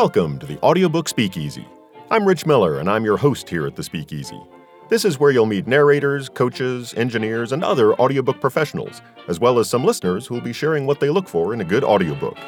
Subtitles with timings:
[0.00, 1.66] Welcome to the Audiobook Speakeasy.
[2.08, 4.40] I'm Rich Miller, and I'm your host here at the Speakeasy.
[4.88, 9.68] This is where you'll meet narrators, coaches, engineers, and other audiobook professionals, as well as
[9.68, 12.38] some listeners who will be sharing what they look for in a good audiobook.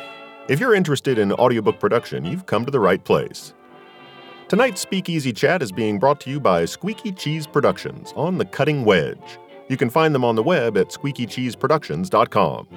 [0.49, 3.53] If you're interested in audiobook production, you've come to the right place.
[4.47, 8.85] Tonight's Speakeasy Chat is being brought to you by Squeaky Cheese Productions on the Cutting
[8.85, 9.41] Wedge.
[9.69, 12.69] You can find them on the web at squeakycheeseproductions.com.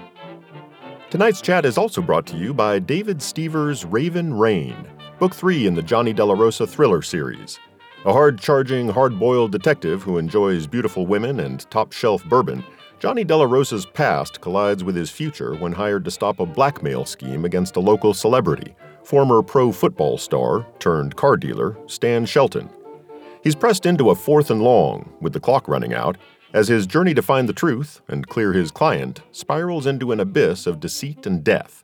[1.13, 4.75] Tonight's chat is also brought to you by David Stever's Raven Rain,
[5.19, 7.59] book three in the Johnny Della Rosa thriller series.
[8.05, 12.63] A hard charging, hard boiled detective who enjoys beautiful women and top shelf bourbon,
[12.97, 17.45] Johnny Della Rosa's past collides with his future when hired to stop a blackmail scheme
[17.45, 22.71] against a local celebrity, former pro football star turned car dealer Stan Shelton.
[23.43, 26.17] He's pressed into a fourth and long, with the clock running out,
[26.53, 30.67] as his journey to find the truth and clear his client spirals into an abyss
[30.67, 31.83] of deceit and death.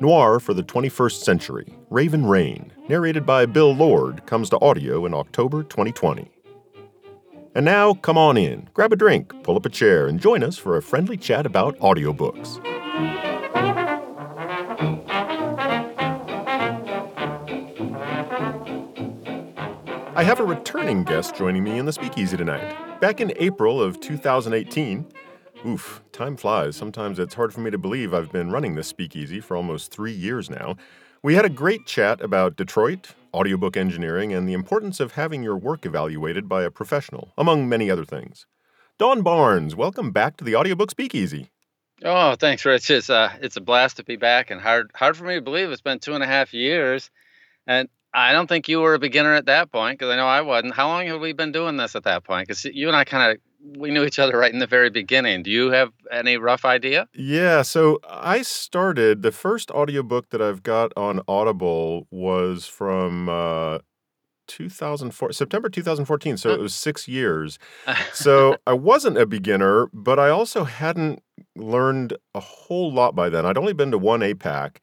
[0.00, 5.12] Noir for the 21st Century, Raven Rain, narrated by Bill Lord, comes to audio in
[5.12, 6.30] October 2020.
[7.54, 10.56] And now, come on in, grab a drink, pull up a chair, and join us
[10.56, 12.64] for a friendly chat about audiobooks.
[20.16, 22.89] I have a returning guest joining me in the speakeasy tonight.
[23.00, 25.06] Back in April of 2018,
[25.66, 26.76] oof, time flies.
[26.76, 30.12] Sometimes it's hard for me to believe I've been running this speakeasy for almost three
[30.12, 30.76] years now.
[31.22, 35.56] We had a great chat about Detroit, audiobook engineering, and the importance of having your
[35.56, 38.44] work evaluated by a professional, among many other things.
[38.98, 41.48] Don Baarns, welcome back to the Audiobook Speakeasy.
[42.04, 42.90] Oh, thanks, Rich.
[42.90, 45.70] It's uh, it's a blast to be back, and hard hard for me to believe
[45.70, 47.10] it's been two and a half years,
[47.66, 50.40] and I don't think you were a beginner at that point because I know I
[50.40, 50.74] wasn't.
[50.74, 52.48] How long have we been doing this at that point?
[52.48, 53.38] Because you and I kind of
[53.76, 55.42] we knew each other right in the very beginning.
[55.42, 57.08] Do you have any rough idea?
[57.14, 63.78] Yeah, so I started the first audiobook that I've got on Audible was from uh
[64.48, 67.58] 2004 September 2014, so it was 6 years.
[68.12, 71.22] So I wasn't a beginner, but I also hadn't
[71.54, 73.46] learned a whole lot by then.
[73.46, 74.78] I'd only been to one APAC.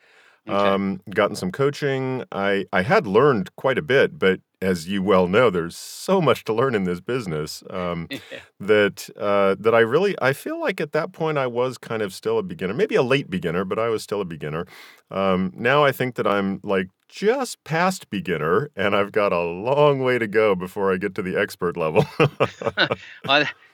[0.47, 0.55] Okay.
[0.69, 2.23] Um, gotten some coaching.
[2.31, 6.43] I, I had learned quite a bit, but as you well know, there's so much
[6.45, 8.39] to learn in this business um, Yeah.
[8.59, 12.13] that uh, that I really I feel like at that point I was kind of
[12.13, 14.65] still a beginner, maybe a late beginner, but I was still a beginner.
[15.11, 20.01] Um, now I think that I'm like just past beginner, and I've got a long
[20.03, 22.05] way to go before I get to the expert level.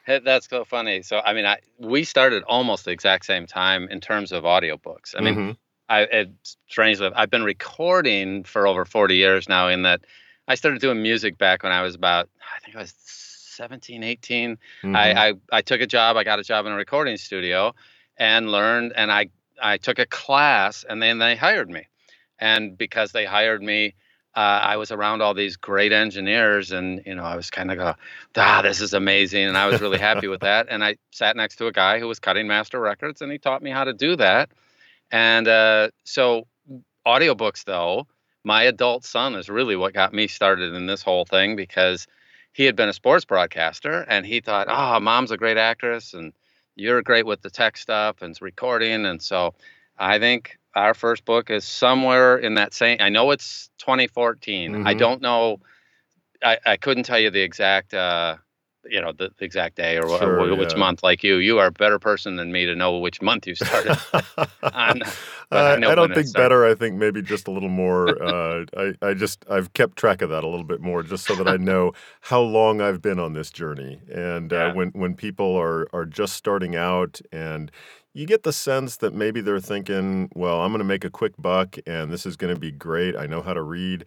[0.06, 1.02] That's so funny.
[1.02, 5.16] So, I mean, I we started almost the exact same time in terms of audiobooks.
[5.18, 5.58] I mean, Mhm.
[5.90, 6.28] I
[6.68, 10.02] strangely I've been recording for over 40 years now in that
[10.48, 14.58] I started doing music back when I was about I think I was 17, 18.
[14.84, 14.96] Mhm.
[14.96, 17.76] I, I I took a job, I got a job in a recording studio
[18.18, 19.30] and learned and I
[19.62, 21.88] I took a class and then they hired me.
[22.40, 23.96] And because they hired me,
[24.36, 27.78] uh, I was around all these great engineers and you know, I was kind of
[27.78, 27.94] go,
[28.36, 29.46] ah, this is amazing.
[29.46, 30.68] And I was really happy with that.
[30.70, 33.62] And I sat next to a guy who was cutting master records and he taught
[33.62, 34.50] me how to do that.
[35.14, 36.48] And uh, so,
[37.08, 38.08] audiobooks, though,
[38.44, 42.08] my adult son is really what got me started in this whole thing because
[42.54, 46.34] he had been a sports broadcaster and he thought, oh, mom's a great actress and
[46.76, 49.06] you're great with the tech stuff and recording.
[49.06, 49.54] And so,
[50.00, 54.76] I think our first book is somewhere in that same, I know it's 2014.
[54.84, 54.98] I Mhm.
[54.98, 55.60] don't know,
[56.44, 57.94] I, I couldn't tell you the exact.
[57.94, 58.38] Uh,
[58.86, 60.80] you know the, the exact day or Sure, wh- which yeah.
[60.80, 63.56] month like you you are a better person than me to know which month you
[63.56, 63.98] started
[64.74, 65.02] I'm
[65.52, 66.66] I I, know I when don't think better.
[66.66, 68.22] I think maybe just a little more.
[68.22, 71.36] Uh, I, I just I've kept track of that a little bit more, just so
[71.36, 74.02] that I know how long I've been on this journey.
[74.12, 77.72] And uh, when when people are are just starting out, and
[78.14, 81.34] you get the sense that maybe they're thinking, well, I'm going to make a quick
[81.38, 83.16] buck, and this is going to be great.
[83.16, 84.06] I know how to read.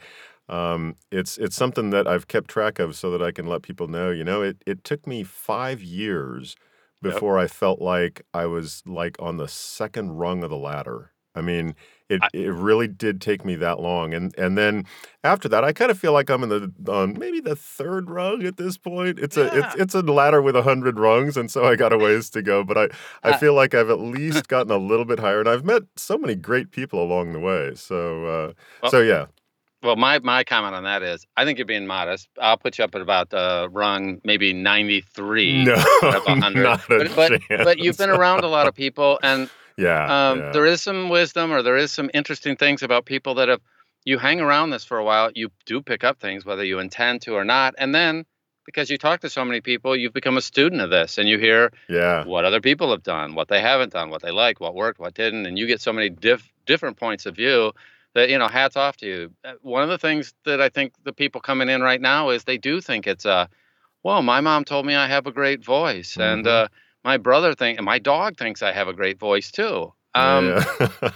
[0.49, 3.89] Um, it's it's something that I've kept track of so that I can let people
[3.89, 4.11] know.
[4.11, 6.57] You know, it it took me five years
[7.03, 7.15] Yep.
[7.15, 11.13] before I felt like I was like on the second rung of the ladder.
[11.35, 11.75] I mean,
[12.09, 14.85] it I- it really did take me that long, and and then
[15.23, 18.45] after that, I kind of feel like I'm in the on maybe the third rung
[18.45, 19.19] at this point.
[19.19, 21.99] It's a it's it's a ladder with a hundred rungs, and so I got a
[21.99, 22.65] ways to go.
[22.65, 22.89] But I
[23.23, 25.83] I Uh, feel like I've at least gotten a little bit higher, and I've met
[25.97, 27.75] so many great people along the way.
[27.75, 28.53] So uh,
[28.83, 29.27] Well- so yeah,
[29.87, 32.29] Well, my my comment on that is, I think you're being modest.
[32.41, 36.63] I'll put you up at about uh, rung maybe 93 no, out of 100.
[36.63, 39.49] not a but, but but you've been around a lot of people, and
[39.79, 40.51] yeah, um, yeah.
[40.51, 43.61] there is some wisdom or there is some interesting things about people that have
[44.05, 45.31] you hang around this for a while.
[45.37, 48.25] You do pick up things whether you intend to or not, and then
[48.65, 51.39] because you talk to so many people, you've become a student of this, and you
[51.39, 52.25] hear yeah.
[52.25, 55.15] what other people have done, what they haven't done, what they like, what worked, what
[55.15, 57.73] didn't, and you get so many diff- different points of view
[58.17, 59.31] that you know, hats off to you.
[59.45, 62.45] Uh, One of the things that I think the people coming in right now is
[62.45, 63.47] they do think it's a,
[64.03, 66.65] well, my mom told me I have a great voice, and Mhm.
[66.65, 66.69] uh,
[67.05, 69.93] my brother think, and my dog thinks I have a great voice too.
[70.15, 70.65] Um, yeah.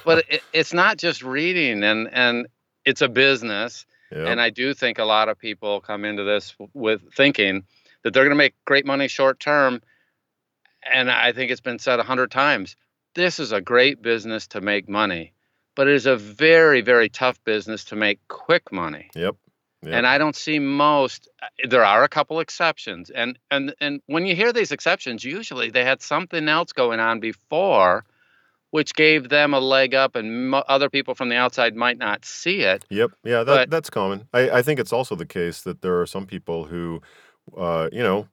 [0.05, 2.47] but it, it's not just reading, and and
[2.85, 3.87] it's a business.
[4.29, 7.65] And I do think a lot of people come into this with thinking
[8.03, 9.81] that they're going to make great money short term.
[10.83, 12.77] And I think it's been said a hundred times.
[13.15, 15.33] This is a great business to make money,
[15.81, 19.09] but it is a very, very tough business to make quick money.
[19.15, 19.35] Yep.
[19.83, 19.95] Yep.
[19.95, 21.27] And I don't see most.
[21.43, 25.71] uh, There are a couple exceptions, and and and when you hear these exceptions, usually
[25.71, 28.05] they had something else going on before,
[28.73, 32.27] which gave them a leg up, and mo- other people from the outside might not
[32.27, 32.85] see it.
[32.91, 33.11] Yep.
[33.25, 34.29] Yeah, that, But- that's common.
[34.35, 37.01] I, I think it's also the case that there are some people who,
[37.57, 38.29] uh, you know,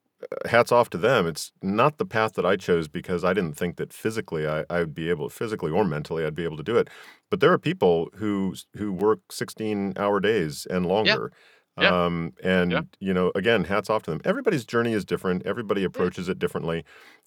[0.45, 1.27] hats off to them.
[1.27, 4.79] It's not the path that I chose because I didn't think that physically I, I
[4.79, 6.89] would be able, physically or mentally, I'd be able to do it.
[7.29, 11.31] But there are people who who work 16 hour days and longer.
[11.79, 12.05] Yeah.
[12.05, 12.81] Um, and Yeah.
[12.99, 14.21] you know, again, hats off to them.
[14.25, 15.45] Everybody's journey is different.
[15.45, 16.83] Everybody approaches it differently.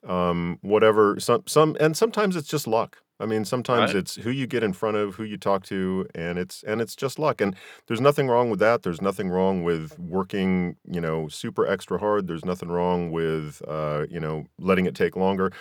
[0.06, 1.20] Um, whatever.
[1.20, 2.98] Some some and sometimes it's just luck.
[3.20, 4.00] I mean, sometimes Right.
[4.00, 6.96] it's who you get in front of, who you talk to, and it's and it's
[6.96, 7.40] just luck.
[7.40, 7.54] And
[7.86, 8.82] there's nothing wrong with that.
[8.82, 12.26] There's nothing wrong with working, you know, super extra hard.
[12.26, 15.52] There's nothing wrong with, uh, you know, letting it take longer.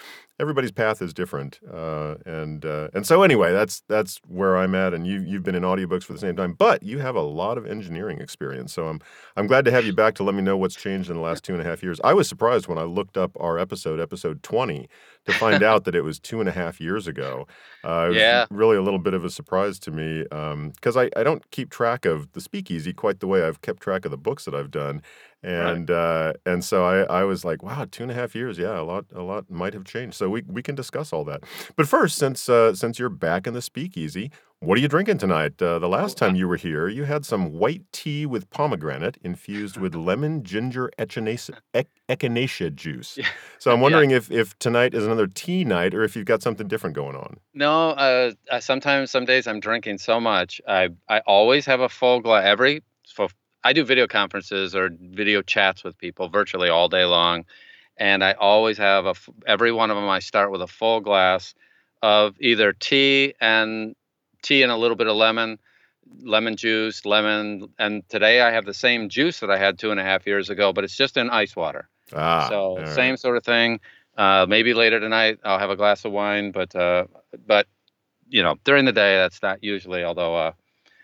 [0.41, 4.94] Everybody's path is different, uh, and uh, and so anyway, that's that's where I'm at.
[4.94, 7.57] And you you've been in audiobooks for the same time, but you have a lot
[7.57, 8.71] of engineering experience.
[8.71, 9.01] So I'm
[9.35, 11.44] I'm glad to have you back to let me know what's changed in the last
[11.44, 12.00] two and a half years.
[12.06, 14.88] I was surprised when I looked up our episode, episode 20,
[15.25, 17.48] to find out that it was two and a half years ago.
[17.83, 18.45] Uh, it was Yeah.
[18.50, 22.06] really a little bit of a surprise to me because I, I don't keep track
[22.06, 25.01] of the speakeasy quite the way I've kept track of the books that I've done.
[25.41, 28.77] And uh, and so I, I was like, wow, two and a half years, yeah,
[28.80, 30.15] a lot a lot might have changed.
[30.18, 31.44] So we, we can discuss all that.
[31.77, 35.62] But first, since uh, since you're back in the speakeasy, what are you drinking tonight?
[35.62, 39.77] Uh, the last time you were here, you had some white tea with pomegranate infused
[39.77, 43.18] with lemon ginger echinacea, ec- echinacea juice.
[43.18, 43.25] Yeah.
[43.59, 43.83] So I'm Yeah.
[43.83, 47.15] wondering if if tonight is another tea night or if you've got something different going
[47.15, 47.38] on.
[47.53, 50.59] No, uh, sometimes, some days I'm drinking so much.
[50.68, 52.44] I I always have a full glass.
[52.45, 52.83] Every
[53.63, 57.45] I do video conferences or video chats with people virtually all day long,
[57.97, 59.15] and I always have a
[59.45, 60.07] every one of them.
[60.07, 61.53] I start with a full glass
[62.01, 63.95] of either tea and
[64.41, 65.59] tea and a little bit of lemon,
[66.21, 67.69] lemon juice, lemon.
[67.77, 70.50] And today I have the same juice that I had two and a half years
[70.50, 71.89] ago, but it's just in ice water.
[72.13, 72.88] Ah, so right.
[72.88, 73.79] same sort of thing.
[74.17, 77.06] Uh, maybe later tonight I'll have a glass of wine, but uh,
[77.45, 77.67] but
[78.29, 80.03] you know during the day that's not usually.
[80.03, 80.51] Although uh,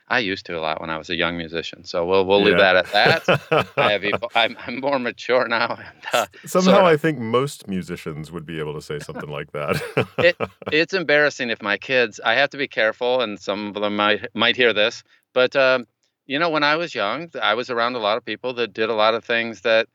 [0.07, 2.57] I used to a lot when I was a young musician, so we'll we'll leave
[2.59, 2.73] Yeah.
[2.73, 3.67] that at that.
[3.77, 5.79] I have evo- I'm, I'm more mature now.
[5.79, 6.85] And, uh, Somehow sorta.
[6.85, 9.81] I think most musicians would be able to say something like that.
[10.19, 10.37] It-
[10.71, 12.19] it's embarrassing if my kids.
[12.23, 15.03] I have to be careful, and some of them might might hear this.
[15.33, 15.87] But um,
[16.27, 18.89] you know, when I was young, I was around a lot of people that did
[18.89, 19.87] a lot of things that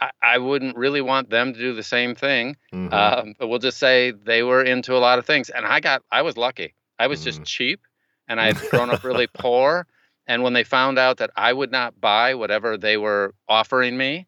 [0.00, 2.56] I, I wouldn't really want them to do the same thing.
[2.72, 2.92] Mhm.
[2.92, 6.02] Um, but we'll just say they were into a lot of things, and I got
[6.12, 6.74] I was lucky.
[7.00, 7.46] I was just Mm.
[7.46, 7.80] cheap,
[8.28, 9.86] and I had grown up really poor.
[10.26, 14.26] And when they found out that I would not buy whatever they were offering me,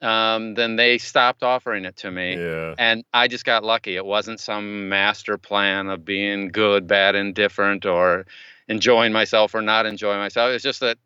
[0.00, 2.36] um, then they stopped offering it to me.
[2.36, 2.74] yeah.
[2.78, 3.96] And I just got lucky.
[3.96, 8.26] It wasn't some master plan of being good, bad, indifferent, or
[8.68, 10.52] enjoying myself or not enjoying myself.
[10.52, 10.98] It's just that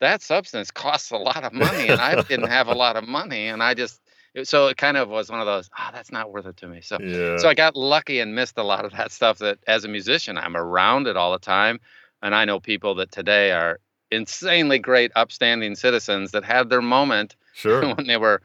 [0.00, 3.46] that substance costs a lot of money, and I didn't have a lot of money,
[3.46, 4.00] and I just
[4.34, 5.70] it- so it kind of was one of those.
[5.76, 6.80] Ah, that's not worth it to me.
[6.80, 7.36] So Yeah.
[7.38, 9.38] so I got lucky and missed a lot of that stuff.
[9.38, 11.80] That as a musician, I'm around it all the time,
[12.22, 13.78] and I know people that today are
[14.10, 17.94] insanely great, upstanding citizens that had their moment sure.
[17.94, 18.42] when they were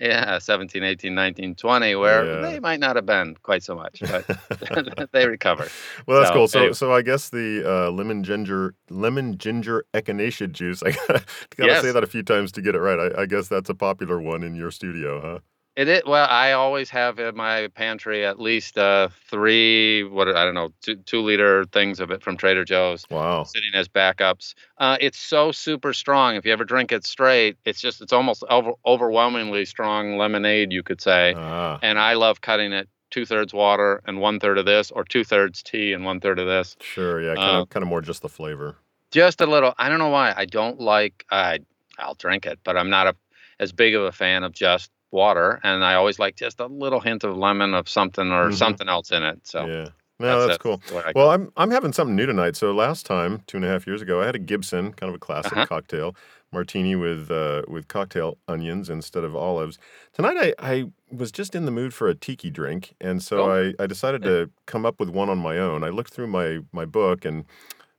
[0.00, 2.40] yeah 17 18 19 20 where Yeah.
[2.40, 4.24] they might not have been quite so much but
[5.12, 5.70] they recovered
[6.06, 6.48] Well, that's So, cool.
[6.48, 6.72] So, anyway.
[6.74, 10.82] so I guess the uh, lemon ginger lemon ginger echinacea juice.
[10.86, 11.24] I gotta,
[11.56, 13.12] gotta say that a few times to get it right.
[13.12, 15.38] I, I guess that's a popular one in your studio, huh?
[15.78, 20.44] It is well i always have in my pantry at least uh three what i
[20.44, 23.44] don't know two, two liter things of it from trader joe's Wow.
[23.44, 27.80] sitting as backups uh it's so super strong if you ever drink it straight it's
[27.80, 32.72] just it's almost over, overwhelmingly strong lemonade you could say Ah, and i love cutting
[32.72, 37.22] it two-thirds water and one-third of this or two-thirds tea and one-third of this sure.
[37.22, 37.36] Yeah.
[37.36, 38.76] Kind Uh, of, kind of more just the flavor.
[39.12, 41.58] just a little i don't know why i don't like i
[41.98, 43.14] i'll drink it but i'm not a
[43.60, 47.00] as big of a fan of just water and i always like just a little
[47.00, 48.54] hint of lemon of something or Mhm.
[48.54, 49.88] something else in it so yeah.
[50.20, 50.60] No, that's, it.
[50.60, 50.82] cool.
[50.90, 51.20] where I go.
[51.20, 52.56] Well, I'm I'm having something new tonight.
[52.56, 55.14] So last time, two and a half years ago, I had a Gibson, kind of
[55.14, 55.64] a classic Uh-huh.
[55.66, 56.16] cocktail
[56.52, 59.78] martini with uh, with cocktail onions instead of olives.
[60.12, 63.74] Tonight, I, I was just in the mood for a tiki drink, and so Oh.
[63.78, 65.84] I, I decided to come up with one on my own.
[65.84, 67.44] I looked through my my book and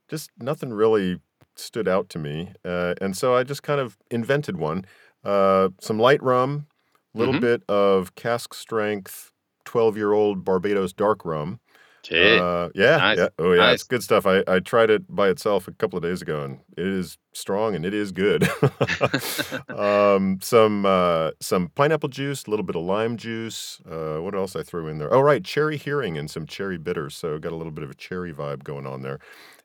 [0.08, 1.20] just nothing really
[1.56, 4.84] stood out to me, uh, and so I just kind of invented one.
[5.24, 6.66] Uh, some light rum,
[7.14, 7.40] little Mhm.
[7.40, 9.32] bit of cask strength,
[9.64, 11.60] twelve year old Barbados dark rum.
[12.40, 13.18] Uh, yeah, Nice.
[13.18, 14.26] yeah, oh yeah, it's good stuff.
[14.26, 17.74] I, I tried it by itself a couple of days ago, and it is strong
[17.76, 18.48] and it is good.
[19.68, 23.80] um, some uh, some pineapple juice, a little bit of lime juice.
[23.90, 25.12] Uh, what else I threw in there?
[25.12, 27.14] Oh right, Cherry Heering and some cherry bitters.
[27.14, 29.18] So got a little bit of a cherry vibe going on there.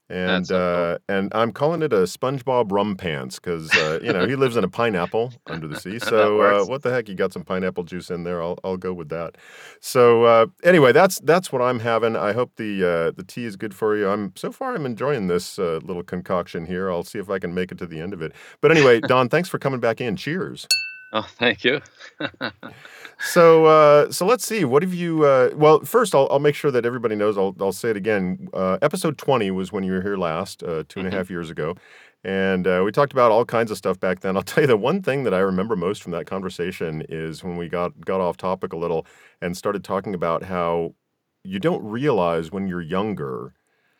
[0.09, 1.13] And so cool.
[1.13, 4.63] uh, and I'm calling it a SpongeBob RumPants because uh, you know he lives in
[4.63, 5.99] a pineapple under the sea.
[6.05, 7.09] So uh, what the heck?
[7.09, 8.41] You got some pineapple juice in there?
[8.41, 9.37] I'll I'll go with that.
[9.79, 12.15] So uh, anyway, that's that's what I'm having.
[12.15, 14.07] I hope the uh, the tea is good for you.
[14.07, 16.91] I'm so far I'm enjoying this uh, little concoction here.
[16.91, 18.33] I'll see if I can make it to the end of it.
[18.61, 20.15] But anyway, Don, thanks for coming back in.
[20.15, 20.67] Cheers.
[21.13, 21.81] Oh, thank you.
[23.19, 24.65] So uh, so let's see.
[24.65, 25.23] What have you?
[25.25, 27.37] Uh, well, first I'll I'll make sure that everybody knows.
[27.37, 28.49] I'll I'll say it again.
[28.53, 31.49] Uh, episode 20 was when you were here last, uh, two and a half years
[31.49, 31.75] ago.
[32.23, 34.35] And uh, we talked about all kinds of stuff back then.
[34.35, 37.55] I'll tell you the one thing that I remember most from that conversation is when
[37.57, 39.05] we got got off topic a little
[39.41, 40.93] and started talking about how
[41.43, 43.53] you don't realize when you're younger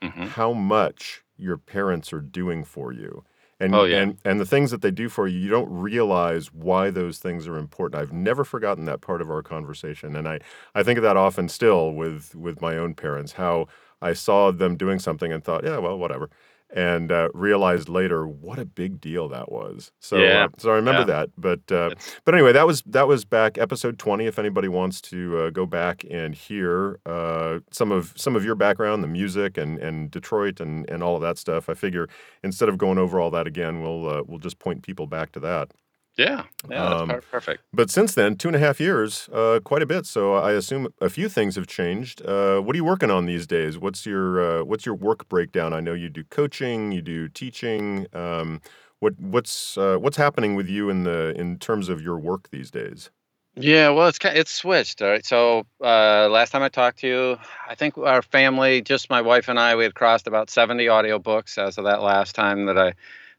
[0.03, 0.35] Mhm.
[0.35, 3.23] how much your parents are doing for you.
[3.59, 4.01] And, Oh, yeah.
[4.01, 7.47] and and the things that they do for you, you don't realize why those things
[7.47, 8.01] are important.
[8.01, 10.39] I've never forgotten that part of our conversation, and I,
[10.75, 13.31] I think of that often still with with my own parents.
[13.33, 13.67] How
[14.01, 16.29] I saw them doing something and thought, yeah, well, whatever,
[16.75, 19.91] and uh, realized later what a big deal that was.
[20.01, 21.05] So Yeah, uh, so I remember yeah.
[21.05, 21.29] that.
[21.37, 21.91] But uh,
[22.25, 24.25] but anyway, that was that was back episode twenty.
[24.25, 28.55] If anybody wants to uh, go back and hear uh, some of some of your
[28.55, 32.09] background, the music and and Detroit and and all of that stuff, I figure
[32.43, 35.39] instead of going over all that again, we'll uh, we'll just point people back to
[35.39, 35.71] that.
[36.17, 36.43] Yeah.
[36.69, 36.85] Yeah.
[36.85, 37.63] Um, per- perfect.
[37.73, 40.05] But since then, two and a half years, uh, quite a bit.
[40.05, 42.25] So I assume a few things have changed.
[42.25, 43.77] Uh, what are you working on these days?
[43.77, 45.73] What's your uh, what's your work breakdown?
[45.73, 48.07] I know you do coaching, you do teaching.
[48.13, 48.61] Um,
[48.99, 52.71] what what's uh, what's happening with you in the in terms of your work these
[52.71, 53.09] days?
[53.57, 55.01] Yeah, well, it's it's switched.
[55.01, 55.25] All right.
[55.25, 59.47] So uh, last time I talked to you, I think our family, just my wife
[59.47, 62.93] and I, we had crossed about 70 audiobooks as of that last time that I,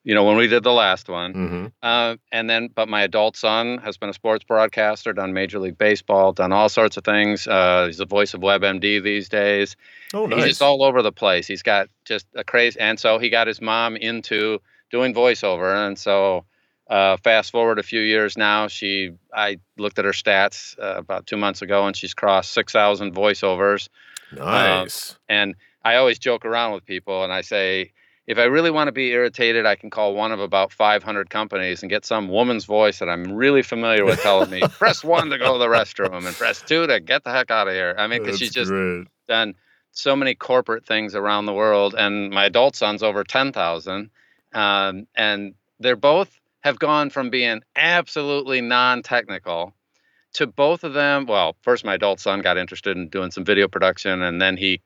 [0.07, 1.35] you know, when we did the last one.
[1.35, 1.67] Mm-hmm.
[1.83, 5.77] Uh, and then, but my adult son has been a sports broadcaster, done Major League
[5.77, 7.49] Baseball, done all sorts of things.
[7.49, 9.75] Uh, he's the voice of WebMD these days.
[10.15, 10.49] Oh, He's nice.
[10.51, 11.49] just all over the place.
[11.49, 14.61] He's got just a crazy, and so he got his mom into
[14.93, 16.45] doing voiceover, and so
[16.89, 21.27] uh, fast forward a few years now, she I looked at her stats uh, about
[21.27, 23.89] two months ago, and she's crossed six thousand voiceovers.
[24.33, 25.19] nice.
[25.29, 27.91] And I always joke around with people, and I say.
[28.27, 31.83] If I really want to be irritated, I can call one of about 500 companies
[31.83, 35.39] and get some woman's voice that I'm really familiar with telling me, press one to
[35.39, 37.95] go to the restroom and press two to get the heck out of here.
[37.97, 39.07] I mean, because she's just great.
[39.29, 39.55] done
[39.93, 44.11] so many corporate things around the world, and my adult son's over ten thousand,
[44.53, 49.73] um, and they're both have gone from being absolutely non-technical
[50.33, 51.27] to both of them.
[51.27, 54.83] Well, first my adult son got interested in doing some video production, and then he,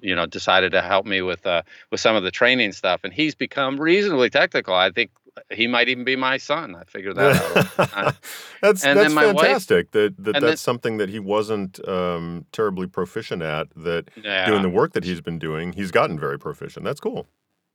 [0.00, 3.12] you know, decided to help me with uh, with some of the training stuff, and
[3.12, 4.74] he's become reasonably technical.
[4.74, 5.10] I think
[5.50, 6.74] he might even be my son.
[6.74, 7.96] I figured that out.
[7.96, 8.12] Uh,
[8.62, 9.90] that's and that's my wife- fantastic.
[9.92, 13.68] that that that's then- something that he wasn't um, terribly proficient at.
[13.76, 14.46] That yeah.
[14.46, 16.84] doing the work that he's been doing, he's gotten very proficient.
[16.84, 17.26] That's cool.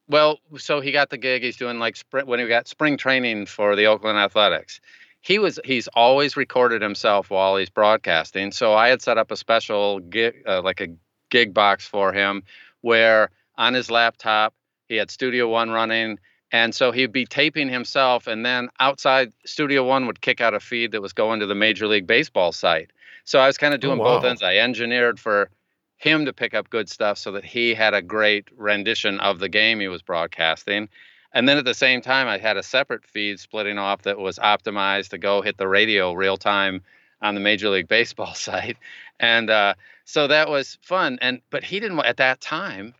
[0.09, 1.43] Well, so he got the gig.
[1.43, 4.79] He's doing like spring when he got spring training for the Oakland Athletics.
[5.21, 8.51] He was he's always recorded himself while he's broadcasting.
[8.51, 10.87] So I had set up a special gig, uh, like a
[11.29, 12.43] gig box for him,
[12.81, 14.53] where on his laptop
[14.87, 16.19] he had Studio One running,
[16.51, 20.59] and so he'd be taping himself, and then outside Studio One would kick out a
[20.59, 22.91] feed that was going to the Major League Baseball site.
[23.25, 24.29] So I was kind of doing both wow.
[24.29, 24.41] ends.
[24.41, 25.49] I engineered for
[25.97, 29.49] him to pick up good stuff so that he had a great rendition of the
[29.49, 30.87] game he was broadcasting.
[31.33, 34.39] And then at the same time, I had a separate feed splitting off that was
[34.39, 36.81] optimized to go hit the radio real time
[37.21, 38.77] on the Major League Baseball site.
[39.19, 39.73] And uh,
[40.07, 41.19] so that was fun.
[41.21, 42.95] And but he didn't at that time.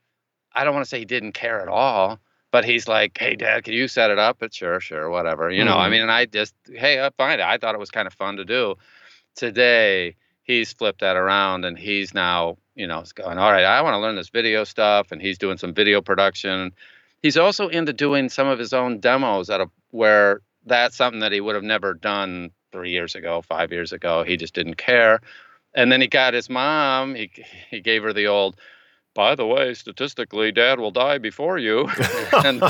[0.54, 2.20] I don't want to say he didn't care at all,
[2.52, 5.50] but he's like, "Hey, Dad, can you set it up?" But sure, sure, whatever.
[5.50, 5.92] You know, I Mhm.
[5.92, 7.46] mean, and I just, hey, I find it.
[7.46, 8.76] I thought it was kind of fun to do.
[9.36, 13.94] Today, he's flipped that around and he's now, you know, going, all right, I want
[13.94, 15.12] to learn this video stuff.
[15.14, 16.74] And he's doing some video production.
[17.22, 21.32] He's also into doing some of his own demos at a where that's something that
[21.32, 24.24] he would have never done three years ago, five years ago.
[24.24, 25.22] He just didn't care.
[25.78, 27.16] And then he got his mom.
[27.16, 27.32] He
[27.70, 28.58] he gave her the old.
[29.14, 31.90] By the way, statistically, Dad will die before you.
[32.46, 32.62] and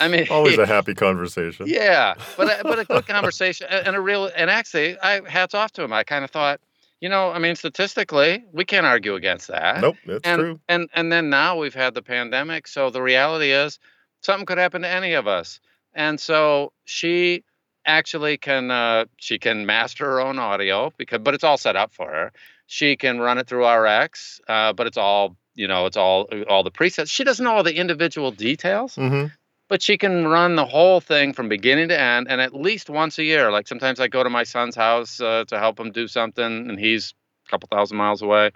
[0.00, 1.66] I mean, Always a happy conversation.
[1.68, 5.72] yeah, but a, but a good conversation and a real and actually, I hats off
[5.72, 5.92] to him.
[5.92, 6.60] I kind of thought
[7.00, 9.82] you know, I mean, statistically, we can't argue against that.
[9.82, 10.60] Nope, that's and true.
[10.68, 13.78] and and then now we've had the pandemic, so the reality is
[14.22, 15.60] something could happen to any of us.
[15.94, 17.44] And so she
[17.86, 21.92] actually can uh, she can master her own audio because but it's all set up
[21.92, 22.32] for her.
[22.66, 26.62] She can run it through RX, uh, but it's all you know, it's all all
[26.62, 27.10] the presets.
[27.10, 29.26] She doesn't know all the individual details, hmm
[29.68, 33.18] but she can run the whole thing from beginning to end and at least once
[33.18, 36.06] a year like sometimes i go to my son's house uh, to help him do
[36.06, 37.14] something and he's
[37.46, 38.50] a couple thousand miles away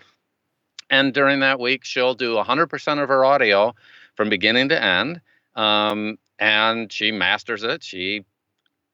[0.90, 3.74] and during that week she'll do 100% of her audio
[4.14, 5.20] from beginning to end
[5.54, 8.24] um, and she masters it she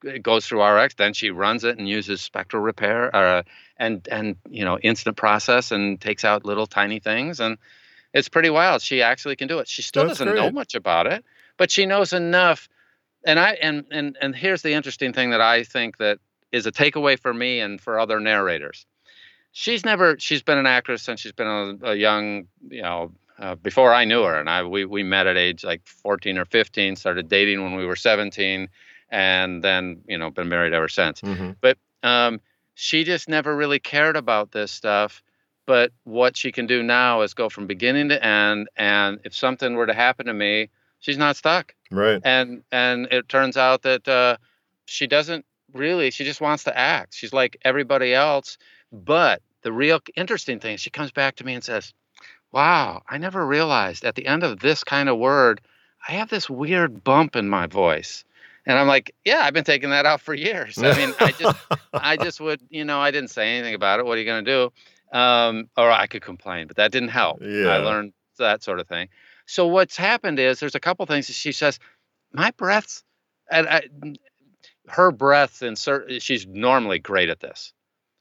[0.05, 3.43] it goes through rx then she runs it and uses spectral repair uh,
[3.79, 7.59] and and you know instant process and takes out little tiny things and
[8.13, 8.81] it's pretty wild.
[8.81, 9.67] She actually can do it.
[9.67, 11.25] She still That's doesn't know much about it
[11.57, 12.69] but she knows enough.
[13.27, 16.19] And i and and and here's the interesting thing that i think that
[16.53, 18.87] is a takeaway for me and for other narrators.
[19.53, 23.55] She's never she's been an actress since she's been a, a young you know uh,
[23.55, 26.97] before i knew her and i we, we met at age like 14 or 15
[26.97, 28.69] started dating when we were 17
[29.11, 32.41] and then you know been married ever since hmm but um,
[32.75, 35.23] she just never really cared about this stuff.
[35.67, 39.75] But what she can do now is go from beginning to end, and if something
[39.75, 40.69] were to happen to me,
[40.99, 41.75] she's not stuck.
[41.91, 42.21] Right.
[42.23, 44.37] And and it turns out that uh,
[44.85, 46.11] she doesn't really.
[46.11, 47.15] She just wants to act.
[47.15, 48.59] She's like everybody else.
[48.93, 51.95] But the real interesting thing, is she comes back to me and says,
[52.53, 55.63] "Wow, I never realized at the end of this kind of word,
[56.07, 58.25] I have this weird bump in my voice."
[58.67, 60.79] And I'm like, "Yeah, I've been taking that out for years.
[60.79, 61.57] I mean, I just."
[61.93, 64.07] I just would, you know, I didn't say anything about it.
[64.07, 64.51] What are you going to
[65.13, 65.19] do?
[65.19, 67.39] Um, or I could complain, but that didn't help.
[67.41, 67.69] Yeah.
[67.69, 69.09] I learned that sort of thing.
[69.47, 71.79] So what's happened is there's a couple things that she says.
[72.33, 73.05] My breaths,
[73.49, 73.83] and I,
[74.89, 76.19] her breaths certain.
[76.19, 77.73] She's normally great at this,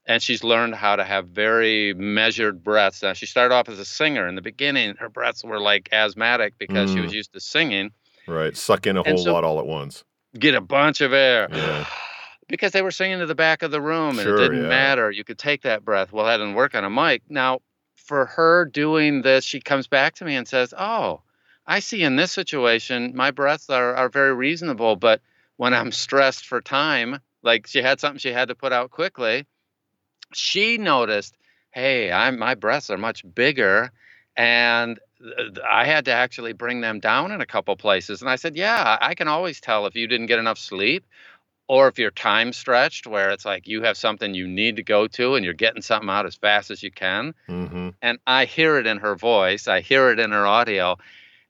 [0.06, 3.02] and she's learned how to have very measured breaths.
[3.02, 4.94] Now she started off as a singer in the beginning.
[5.00, 7.02] Her breaths were like asthmatic because she Mm.
[7.02, 7.90] was used to singing.
[8.28, 8.56] Right.
[8.56, 10.04] Suck in a whole so- lot all at once.
[10.38, 11.48] Get a bunch of air.
[11.50, 11.86] Yeah.
[12.46, 14.68] Because they were singing to the back of the room and Sure, it didn't yeah.
[14.68, 15.10] matter.
[15.10, 16.12] You could take that breath.
[16.12, 17.22] Well, that didn't work on a mic.
[17.30, 17.60] Now,
[17.96, 21.22] for her doing this, she comes back to me and says, Oh,
[21.66, 24.94] I see in this situation, my breaths are, are very reasonable.
[24.96, 25.22] But
[25.56, 29.46] when I'm stressed for time, like she had something she had to put out quickly,
[30.34, 31.34] she noticed,
[31.70, 33.90] Hey, I'm, my breaths are much bigger.
[34.36, 35.00] And
[35.68, 38.20] I had to actually bring them down in a couple places.
[38.20, 41.04] And I said, Yeah, I can always tell if you didn't get enough sleep
[41.68, 45.06] or if you're time stretched where it's like you have something you need to go
[45.08, 47.34] to and you're getting something out as fast as you can.
[47.46, 50.96] hmm And I hear it in her voice, I hear it in her audio.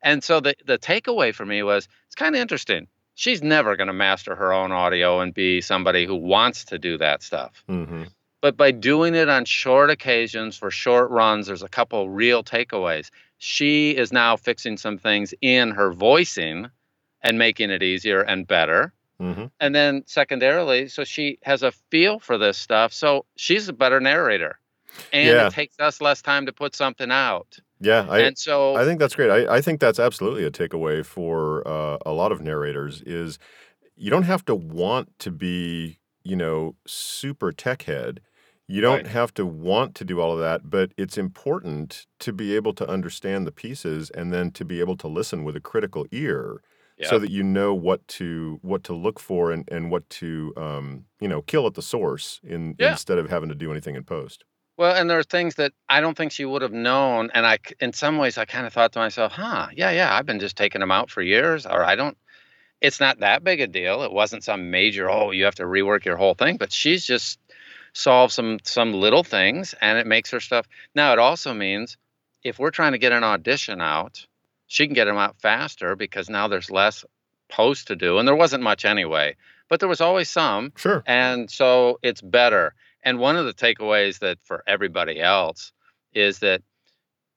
[0.02, 2.87] And so the, the takeaway for me was it's kind of interesting.
[3.16, 6.98] She's never going to master her own audio and be somebody who wants to do
[6.98, 8.04] that stuff hmm
[8.44, 13.08] but by doing it on short occasions for short runs there's a couple real takeaways
[13.44, 16.66] she is now fixing some things in her voicing
[17.20, 22.18] and making it easier and better hmm and then secondarily so she has a feel
[22.18, 24.59] for this stuff so she's a better narrator
[25.12, 25.46] and Yeah.
[25.46, 28.07] it takes us less time to put something out Yeah.
[28.09, 29.30] I, and so I think that's great.
[29.30, 33.38] I, I think that's absolutely a takeaway for uh, a lot of narrators is
[33.94, 38.20] you don't have to want to be, you know, super tech head.
[38.66, 39.07] You don't Right.
[39.07, 42.88] have to want to do all of that, but it's important to be able to
[42.88, 46.62] understand the pieces and then to be able to listen with a critical ear
[47.03, 51.05] so that you know what to what to look for and, and what to um,
[51.20, 52.98] you know kill at the source in Yeah.
[52.98, 54.44] instead of having to do anything in post.
[54.77, 57.59] Well, and there are things that I don't think she would have known, and I,
[57.81, 60.57] in some ways, I kind of thought to myself, "Huh, yeah, yeah, I've been just
[60.57, 62.16] taking them out for years, or I don't."
[62.83, 64.03] It's not that big a deal.
[64.05, 67.40] It wasn't some major, oh, you have to rework your whole thing, but she's just
[67.94, 70.66] solved some some little things, and it makes her stuff.
[70.94, 71.96] Now, it also means
[72.42, 74.26] if we're trying to get an audition out,
[74.66, 77.04] she can get them out faster because now there's less
[77.48, 79.37] post to do, and there wasn't much anyway,
[79.68, 80.72] but there was always some.
[80.76, 81.02] Sure.
[81.07, 82.74] And so it's better.
[83.02, 85.72] And one of the takeaways that for everybody else
[86.14, 86.62] is that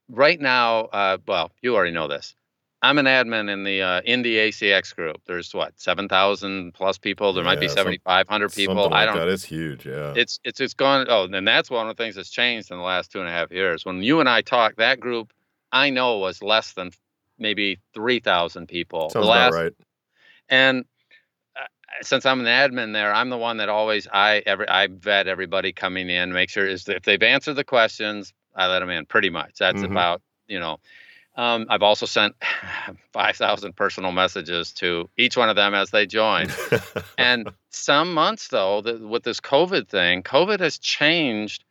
[0.10, 2.36] right now, uh, well, you already know this.
[2.82, 5.18] I'm an admin in the uh, Indie ACX group.
[5.26, 7.34] There's what, 7,000 plus people?
[7.34, 8.76] There might be 7,500 people.
[8.76, 9.28] Something I don't that.
[9.30, 9.86] It's huge.
[9.86, 10.13] Yeah.
[10.16, 11.08] it's it's it's gone.
[11.10, 13.32] Oh, and that's one of the things that's changed in the last two and a
[13.32, 13.84] half years.
[13.84, 15.34] When you and I talked, that group
[15.72, 16.92] I know was less than
[17.40, 19.10] maybe three thousand people.
[19.10, 19.74] Sounds the last about right.
[20.50, 20.86] and
[21.60, 21.66] uh,
[22.04, 25.74] since I'm an admin there, I'm the one that always I every I vet everybody
[25.74, 29.08] coming in, make sure is if they've answered the questions, I let them in.
[29.08, 29.56] Pretty much.
[29.58, 29.90] That's Mhm.
[29.92, 30.78] about you know.
[31.38, 32.36] Um, I've also sent
[33.13, 36.47] five thousand personal messages to each one of them as they join.
[37.17, 41.63] and some months though, the, with this COVID thing, COVID has changed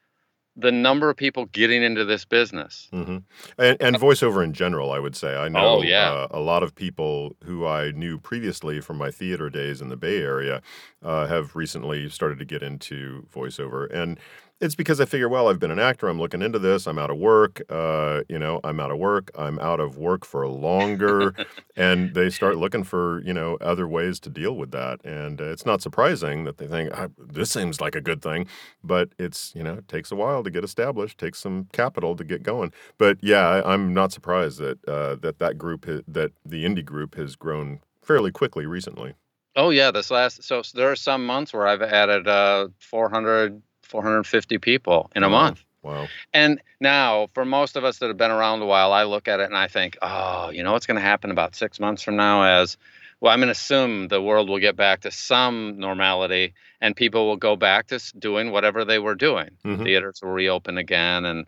[0.58, 2.88] the number of people getting into this business.
[2.90, 3.18] hmm
[3.58, 5.36] And, and voiceover in general, I would say.
[5.36, 6.10] I know Oh, yeah.
[6.10, 9.98] uh, a lot of people who I knew previously from my theater days in the
[9.98, 10.62] Bay Area
[11.04, 13.92] uh, have recently started to get into voiceover.
[13.92, 14.18] And
[14.60, 16.08] it's because I figure, well, I've been an actor.
[16.08, 16.86] I'm looking into this.
[16.86, 17.60] I'm out of work.
[17.68, 19.30] Uh, you know, I'm out of work.
[19.36, 21.34] I'm out of work for longer.
[21.76, 25.04] and they start looking for, you know, other ways to deal with that.
[25.04, 28.46] And uh, it's not surprising that they think, "Ah, this seems like a good thing.
[28.82, 32.24] But it's, you know, it takes a while to get established, takes some capital to
[32.24, 32.72] get going.
[32.96, 37.14] But yeah, I, I'm not surprised that uh, that that group that the indie group
[37.16, 39.14] has grown fairly quickly recently.
[39.54, 43.62] Oh yeah, this last so s- there are some months where I've added uh 400
[43.86, 45.38] 450 people in a Wow.
[45.38, 45.64] month.
[45.82, 46.08] Wow.
[46.34, 49.40] And now, for most of us that have been around a while, I look at
[49.40, 52.16] it and I think, oh, you know what's going to happen about six months from
[52.16, 52.42] now?
[52.42, 52.76] As
[53.20, 57.26] well, I'm going to assume the world will get back to some normality and people
[57.26, 59.50] will go back to doing whatever they were doing.
[59.64, 59.84] Mhm.
[59.84, 61.24] Theaters will reopen again.
[61.24, 61.46] And,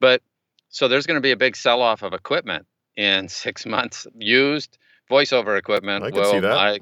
[0.00, 0.20] but
[0.68, 4.06] so there's going to be a big sell off of equipment in six months.
[4.18, 4.78] Used
[5.10, 6.04] voiceover equipment.
[6.04, 6.52] I can see that.
[6.56, 6.80] I,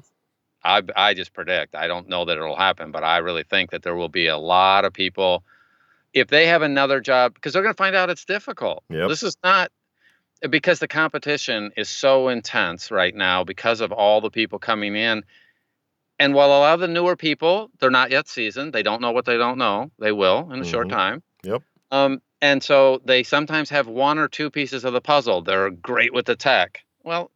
[0.65, 1.75] I, I just predict.
[1.75, 4.37] I don't know that it'll happen, but I really think that there will be a
[4.37, 5.43] lot of people
[6.13, 8.83] if they have another job because they're going to find out it's difficult.
[8.89, 9.09] Yep.
[9.09, 9.71] This is not
[10.49, 15.23] because the competition is so intense right now because of all the people coming in.
[16.17, 19.11] And while a lot of the newer people, they're not yet seasoned, they don't know
[19.11, 19.91] what they don't know.
[19.99, 20.91] They will in a short Mhm.
[20.91, 21.23] time.
[21.43, 21.61] Yep.
[21.91, 25.41] Um, and so they sometimes have one or two pieces of the puzzle.
[25.41, 26.83] They're great with the tech.
[27.03, 27.31] Well,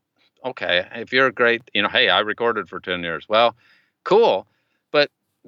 [0.45, 3.27] okay, if you're a great, you know, hey, I recorded for 10 years.
[3.29, 3.55] Well,
[4.03, 4.47] cool.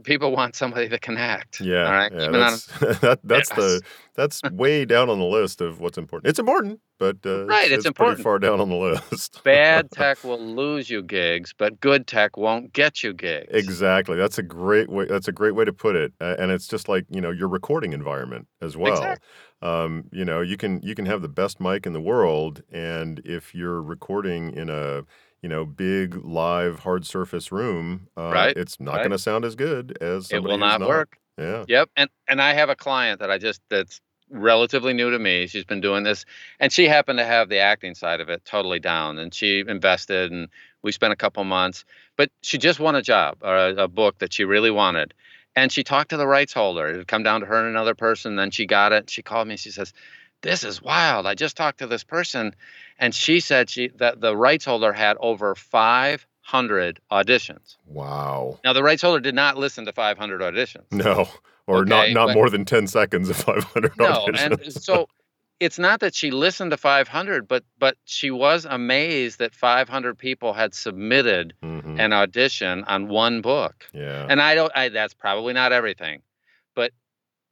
[0.03, 1.59] People want somebody to connect.
[1.59, 1.85] Yeah.
[1.85, 2.11] All right.
[2.13, 2.65] yeah Even on- that's
[3.01, 3.55] that, that's Yes.
[3.57, 3.81] the
[4.15, 6.29] that's way down on the list of what's important.
[6.29, 8.17] It's important, but uh, Right, it's it's, important.
[8.17, 9.41] pretty far down on the list.
[9.45, 13.47] bad tech will lose you gigs, but good tech won't get you gigs.
[13.51, 14.15] Exactly.
[14.17, 15.05] That's a great way.
[15.05, 16.13] That's a great way to put it.
[16.21, 18.93] Uh, and it's just like you know your recording environment as well.
[18.93, 19.27] Exactly.
[19.61, 23.21] Um, you know, you can you can have the best mic in the world, and
[23.25, 25.03] if you're recording in a
[25.41, 28.99] you know big live hard surface room, uh, Right, it's not right.
[28.99, 31.17] going to sound as good as It will who's not work.
[31.37, 31.65] Yeah.
[31.67, 31.89] Yep.
[31.95, 35.47] And and I have a client that I just that's relatively new to me.
[35.47, 36.25] She's been doing this
[36.59, 40.31] and she happened to have the acting side of it totally down and she invested
[40.31, 40.47] and
[40.83, 41.85] we spent a couple months,
[42.17, 45.13] but she just won a job or a, a book that she really wanted.
[45.55, 46.87] And she talked to the rights holder.
[46.87, 48.37] It had come down to her and another person.
[48.37, 49.09] Then she got it.
[49.09, 49.57] She called me.
[49.57, 49.91] She says,
[50.41, 51.25] "This is wild.
[51.27, 52.55] I just talked to this person,
[52.99, 57.77] and she said she that the rights holder had over 500 auditions.
[57.85, 58.59] Wow.
[58.63, 60.91] Now the rights holder did not listen to 500 auditions.
[60.91, 61.27] No.
[61.67, 64.61] Or not Okay, not but- more than ten seconds of five hundred no auditions.
[64.63, 65.07] and so
[65.59, 70.53] it's not that she listened to 500 but but she was amazed that 500 people
[70.53, 71.99] had submitted Mhm.
[71.99, 74.25] an audition on one book Yeah.
[74.27, 76.23] and i don't I, that's probably not everything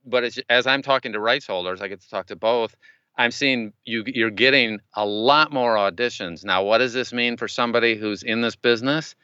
[0.06, 2.76] but as, as i'm talking to rights holders i get to talk to both
[3.18, 6.46] i'm seeing you you're getting a lot more auditions.
[6.46, 9.16] Now what does this mean for somebody who's in this business?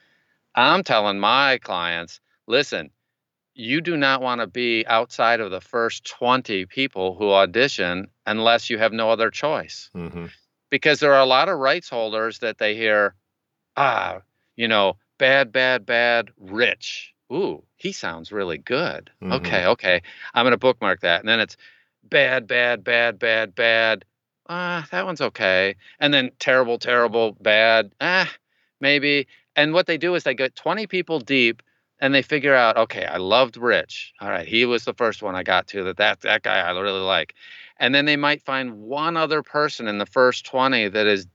[0.53, 2.91] I'm telling my clients listen
[3.57, 8.69] you do not want to be outside of the first 20 people who audition unless
[8.69, 9.89] you have no other choice.
[9.93, 10.25] Hmm
[10.69, 13.15] because there are a lot of rights holders that they hear
[13.77, 14.19] ah
[14.55, 17.13] you know bad bad bad rich.
[17.31, 19.33] Ooh he sounds really good Mhm.
[19.33, 20.01] okay okay
[20.33, 21.55] i'm going to bookmark that and then it's
[22.03, 24.05] bad bad bad bad bad
[24.49, 28.31] ah that one's okay and then terrible terrible bad ah
[28.81, 31.61] maybe and what they do is they get 20 people deep
[31.99, 35.35] and they figure out okay i loved rich all right he was the first one
[35.35, 37.35] i got to that that, that guy i really like
[37.77, 41.27] and then they might find one other person in the first 20 that is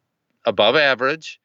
[0.46, 1.39] above average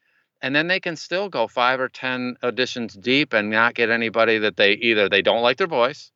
[0.45, 4.37] and then they can still go five or ten auditions deep and not get anybody
[4.37, 6.11] that they either they don't like their voice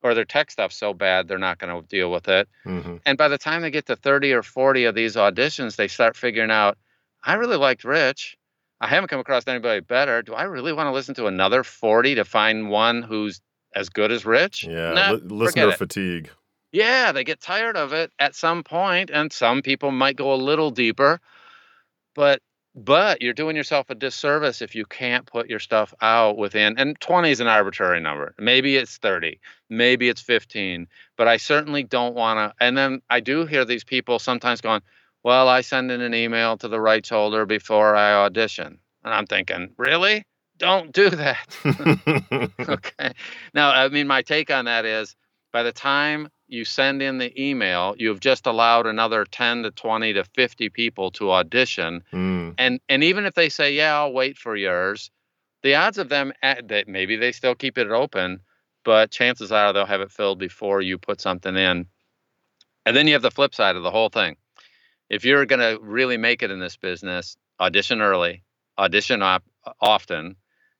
[0.00, 3.18] or their tech stuff's so bad they're not going to deal with it hmm and
[3.18, 6.52] by the time they get to 30 or 40 of these auditions they start figuring
[6.52, 6.78] out
[7.24, 8.36] i really liked rich
[8.80, 12.14] i haven't come across anybody better do i really want to listen to another 40
[12.14, 13.40] to find one who's
[13.74, 14.92] as good as rich Yeah.
[14.94, 16.30] Nah, forget listener fatigue.
[16.70, 20.34] Yeah, they get tired of it at some point, and some people might go a
[20.34, 21.20] little deeper.
[22.16, 22.40] But
[22.74, 26.98] but you're doing yourself a disservice if you can't put your stuff out within and
[27.00, 28.34] 20 is an arbitrary number.
[28.38, 29.38] Maybe it's 30,
[29.70, 32.64] maybe it's 15, but I certainly don't want to.
[32.64, 34.82] And then I do hear these people sometimes going,
[35.22, 39.26] "Well, I send in an email to the rights holder before I audition." And I'm
[39.26, 40.24] thinking, "Really?
[40.58, 41.56] Don't do that."
[42.68, 43.12] okay.
[43.54, 45.14] Now, I mean, my take on that is
[45.52, 50.12] by the time you send in the email, you've just allowed another 10 to 20
[50.14, 52.02] to 50 people to audition.
[52.12, 55.10] Mm, And and even if they say, "Yeah, I'll wait for yours,"
[55.62, 58.40] the odds of them at, that maybe they still keep it open,
[58.84, 61.86] but chances are they'll have it filled before you put something in.
[62.86, 64.36] And then you have the flip side of the whole thing.
[65.08, 68.42] If you're going to really make it in this business, audition early,
[68.78, 69.44] audition op-
[69.80, 70.36] often,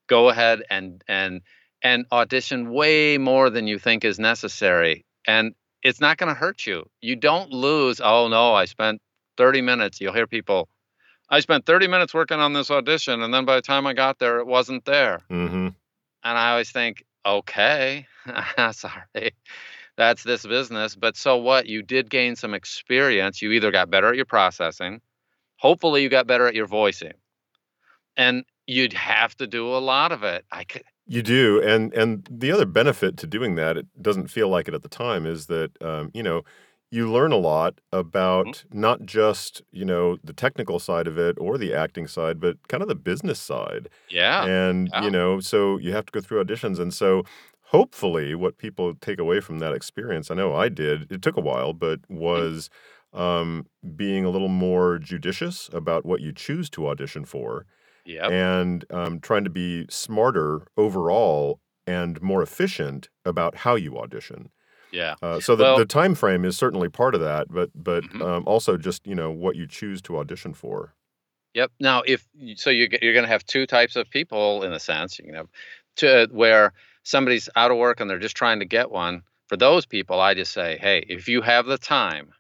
[0.07, 1.41] go ahead and and
[1.83, 5.05] and audition way more than you think is necessary.
[5.27, 6.89] And it's not going to hurt you.
[7.01, 9.01] You don't lose, oh no, I spent
[9.37, 10.01] 30 minutes.
[10.01, 10.69] You'll hear people,
[11.29, 14.19] I spent 30 minutes working on this audition, and then by the time I got
[14.19, 15.21] there, it wasn't there.
[15.31, 15.69] Mm-hmm.
[15.69, 18.07] And I always think, okay,
[18.73, 19.35] sorry,
[19.97, 20.95] that's this business.
[20.95, 21.67] But so what?
[21.67, 23.41] You did gain some experience.
[23.41, 25.01] You either got better at your processing,
[25.57, 27.15] hopefully, you got better at your voicing.
[28.17, 30.45] And you'd have to do a lot of it.
[30.53, 30.85] I could.
[31.07, 34.75] You do, and and the other benefit to doing that, it doesn't feel like it
[34.75, 36.43] at the time, is that um, you know
[36.91, 38.81] you learn a lot about Mm-hmm.
[38.81, 42.83] not just you know the technical side of it or the acting side, but kind
[42.83, 43.89] of the business side.
[44.09, 44.47] Yeah.
[44.47, 45.03] and yeah.
[45.03, 47.25] you know so you have to go through auditions and so
[47.63, 51.41] hopefully what people take away from that experience i know i did it took a
[51.41, 52.01] while but
[52.35, 52.49] Mm-hmm.
[52.49, 52.71] was
[53.13, 57.67] um, being a little more judicious about what you choose to audition for
[58.07, 58.31] Yep.
[58.31, 64.51] and um, trying to be smarter overall and more efficient about how you audition
[64.93, 65.15] Yeah.
[65.23, 68.23] uh, so the, Well- the time frame is certainly part of that but but Mhm.
[68.23, 70.95] um, also just you know what you choose to audition for
[71.55, 71.71] Yep.
[71.79, 75.21] Now, if so, you, you're going to have two types of people in a sense.
[75.21, 75.47] You can have
[75.99, 76.73] to where
[77.05, 79.23] somebody's out of work and they're just trying to get one.
[79.47, 82.33] For those people, I just say, hey, if you have the time,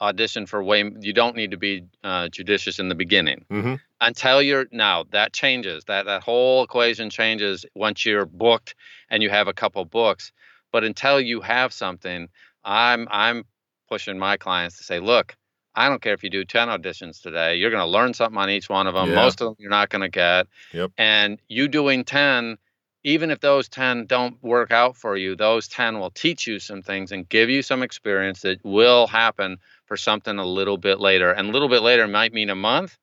[0.00, 0.90] audition for way.
[1.00, 5.04] You don't need to be uh, judicious in the beginning hmm until you're now.
[5.10, 5.84] That changes.
[5.84, 8.74] That that whole equation changes once you're booked
[9.10, 10.32] and you have a couple books.
[10.72, 12.28] But until you have something,
[12.64, 13.44] I'm I'm
[13.88, 15.36] pushing my clients to say, look,
[15.74, 17.56] I don't care if you do 10 auditions today.
[17.56, 19.08] You're going to learn something on each one of them.
[19.08, 19.16] Yeah.
[19.16, 20.46] Most of them you're not going to get.
[20.72, 20.92] Yep.
[20.96, 22.58] And you doing 10,
[23.02, 26.82] even if those 10 don't work out for you, those 10 will teach you some
[26.82, 31.30] things and give you some experience that will happen for something a little bit later.
[31.32, 32.96] And a little bit later might mean a month,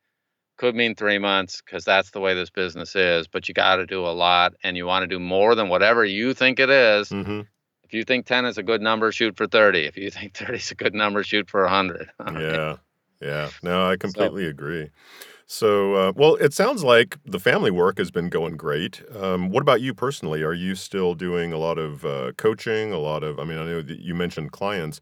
[0.57, 3.27] could mean three months, because that's the way this business is.
[3.27, 6.05] But you got to do a lot and you want to do more than whatever
[6.05, 7.09] you think it is.
[7.09, 7.41] hmm
[7.83, 9.85] If you think 10 is a good number, shoot for 30.
[9.85, 12.09] If you think 30 is a good number, shoot for 100.
[12.39, 12.77] Yeah,
[13.19, 13.49] yeah.
[13.63, 14.91] No, I completely agree.
[15.49, 19.01] So, uh, well, it sounds like the family work has been going great.
[19.15, 20.43] Um, what about you personally?
[20.43, 22.91] Are you still doing a lot of uh, coaching?
[22.91, 24.99] A lot of, I mean, I know that you mentioned clients,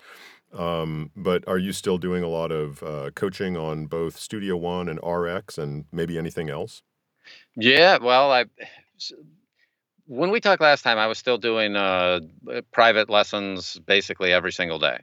[0.53, 4.89] um, but are you still doing a lot of uh, coaching on both Studio One
[4.89, 6.83] and RX and maybe anything else?
[7.55, 8.45] Yeah, well, I
[10.07, 12.19] when we talked last time, I was still doing uh,
[12.71, 14.99] private lessons basically every single day,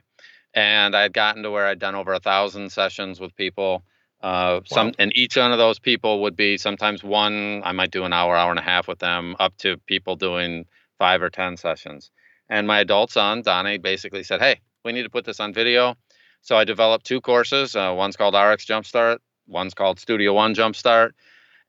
[0.53, 3.83] and I had gotten to where I'd done over a thousand sessions with people.
[4.23, 7.61] Uh, some and each one of those people would be sometimes one.
[7.65, 10.65] I might do an hour, hour and a half with them, up to people doing
[10.97, 12.09] five or ten sessions.
[12.49, 15.95] And my adult son, Donnie, basically said, "Hey, we need to put this on video."
[16.41, 17.75] So I developed two courses.
[17.75, 19.17] Uh, one's called RX Jumpstart.
[19.47, 21.11] One's called Studio One Jumpstart.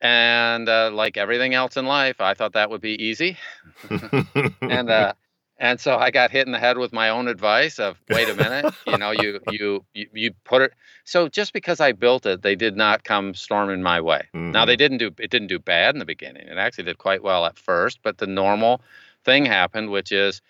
[0.01, 3.37] And uh, like everything else in life, I thought that would be easy.
[4.61, 5.15] And uh,
[5.59, 8.35] and so I got hit in the head with my own advice of wait a
[8.35, 10.73] minute, you know, you you you, you put it.
[11.05, 14.23] So just because I built it, they did not come storming my way.
[14.53, 16.49] Now they didn't do it didn't do bad in the beginning.
[16.49, 18.81] It actually did quite well at first, but the normal
[19.25, 20.41] thing happened, which is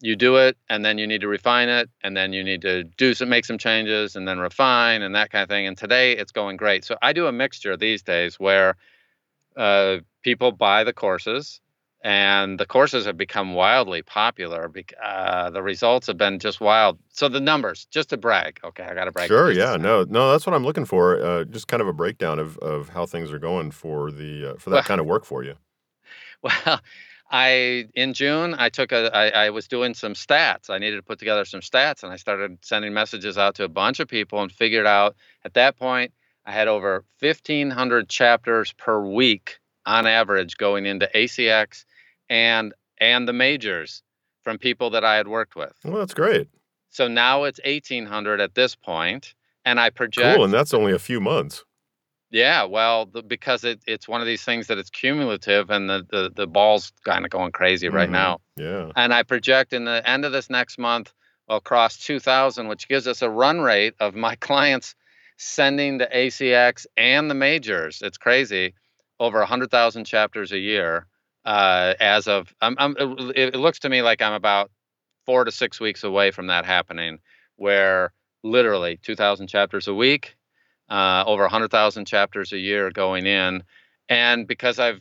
[0.00, 2.82] you do it and then you need to refine it and then you need to
[2.82, 5.66] do some make some changes and then refine and that kind of thing.
[5.66, 6.84] And today it's going great.
[6.84, 8.76] So I do a mixture these days where
[9.56, 11.60] uh, people buy the courses
[12.04, 14.70] and the courses have become wildly popular.
[15.02, 16.98] Uh, the results have been just wild.
[17.10, 18.58] So the numbers, just to brag.
[18.64, 19.28] Okay, I got to brag.
[19.28, 21.22] Sure, yeah, no, no, that's what I'm looking for.
[21.24, 24.54] Uh, just kind of a breakdown of, of how things are going for the uh,
[24.58, 25.54] for that Well- kind of work for you.
[26.42, 26.80] Well,
[27.30, 30.68] I in June I took a I, I was doing some stats.
[30.70, 33.68] I needed to put together some stats, and I started sending messages out to a
[33.68, 36.12] bunch of people, and figured out at that point
[36.44, 41.84] I had over fifteen hundred chapters per week on average going into ACX
[42.32, 44.02] and and the majors
[44.42, 45.72] from people that I had worked with.
[45.84, 46.48] Well, that's great.
[46.90, 50.36] So now it's eighteen hundred at this point, and I project.
[50.36, 51.64] Cool, and that's only a few months.
[52.30, 56.06] Yeah, well, the, because it, it's one of these things that it's cumulative, and the
[56.10, 58.12] the, the ball's kind of going crazy right Mhm.
[58.12, 58.40] now.
[58.56, 58.90] Yeah.
[58.96, 61.12] And I project in the end of this next month,
[61.48, 64.94] we'll cross 2,000, which gives us a run rate of my clients
[65.36, 68.00] sending the ACX and the majors.
[68.02, 68.74] It's crazy,
[69.20, 71.06] over 100,000 chapters a year.
[71.44, 74.70] Uh, as of, I'm, I'm, it, it looks to me like I'm about
[75.26, 77.18] four to six weeks away from that happening,
[77.56, 78.12] where
[78.44, 80.36] literally 2,000 chapters a week,
[80.88, 83.62] uh, over 100,000 chapters a year going in,
[84.08, 85.00] and because I've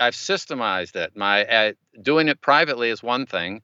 [0.00, 1.16] I've systemized it.
[1.16, 3.62] My uh, doing it privately is one thing,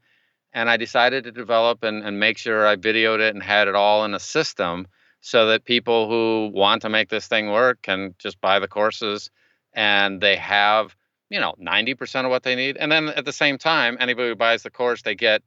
[0.52, 3.74] and I decided to develop and, and make sure I videoed it and had it
[3.74, 4.87] all in a system
[5.20, 9.30] so that people who want to make this thing work can just buy the courses
[9.72, 10.94] and they have
[11.30, 14.34] you know 90% of what they need and then at the same time anybody who
[14.37, 15.42] buys the course they get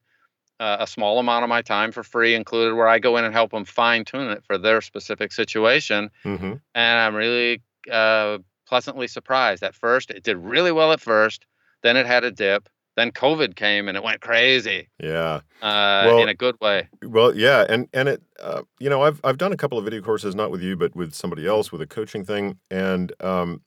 [0.60, 3.34] uh, a small amount of my time for free included where i go in and
[3.34, 7.62] help them fine tune it for their specific situation hmm and i'm really
[7.92, 8.38] uh,
[8.68, 9.63] pleasantly surprised.
[9.63, 11.46] At first it did really well at first
[11.84, 15.42] then it had a dip then covid came and it went crazy Yeah.
[15.62, 16.90] uh, Well- in a good way.
[17.04, 20.02] Well, yeah, and and it, uh, you know, I've I've done a couple of video
[20.02, 23.62] courses, not with you, but with somebody else with a coaching thing, and um,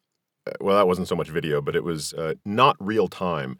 [0.61, 3.59] well, that wasn't so much video, but it was uh, not real time.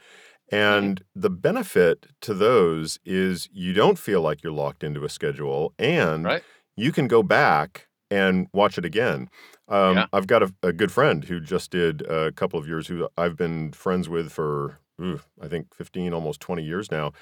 [0.53, 5.75] And the benefit to those is you don't feel like you're locked into a schedule,
[5.79, 6.43] and Right.
[6.77, 9.29] you can go back and watch it again.
[9.69, 10.07] Um, Yeah.
[10.13, 13.37] I've got a, a good friend who just did a couple of years, who I've
[13.37, 17.13] been friends with for ooh, I think 15, almost 20 years now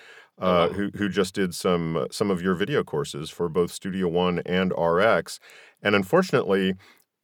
[0.41, 4.09] Oh, uh, who who just did some some of your video courses for both Studio
[4.09, 5.41] One and RX,
[5.83, 6.75] and unfortunately,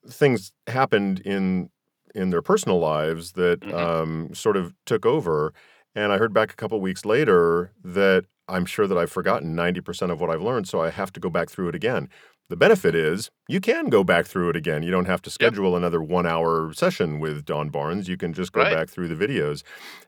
[0.09, 1.71] things happened in
[2.14, 3.74] in their personal lives that Mhm.
[3.74, 5.53] um, sort of took over.
[5.94, 10.12] And I heard back a couple weeks later that I'm sure that I've forgotten 90%
[10.12, 12.09] of what I've learned, so I have to go back through it again.
[12.51, 14.83] The benefit is you can go back through it again.
[14.83, 18.07] You don't have to schedule another one hour session with Don Baarns.
[18.07, 18.71] You can just go Right.
[18.71, 19.63] back through the videos.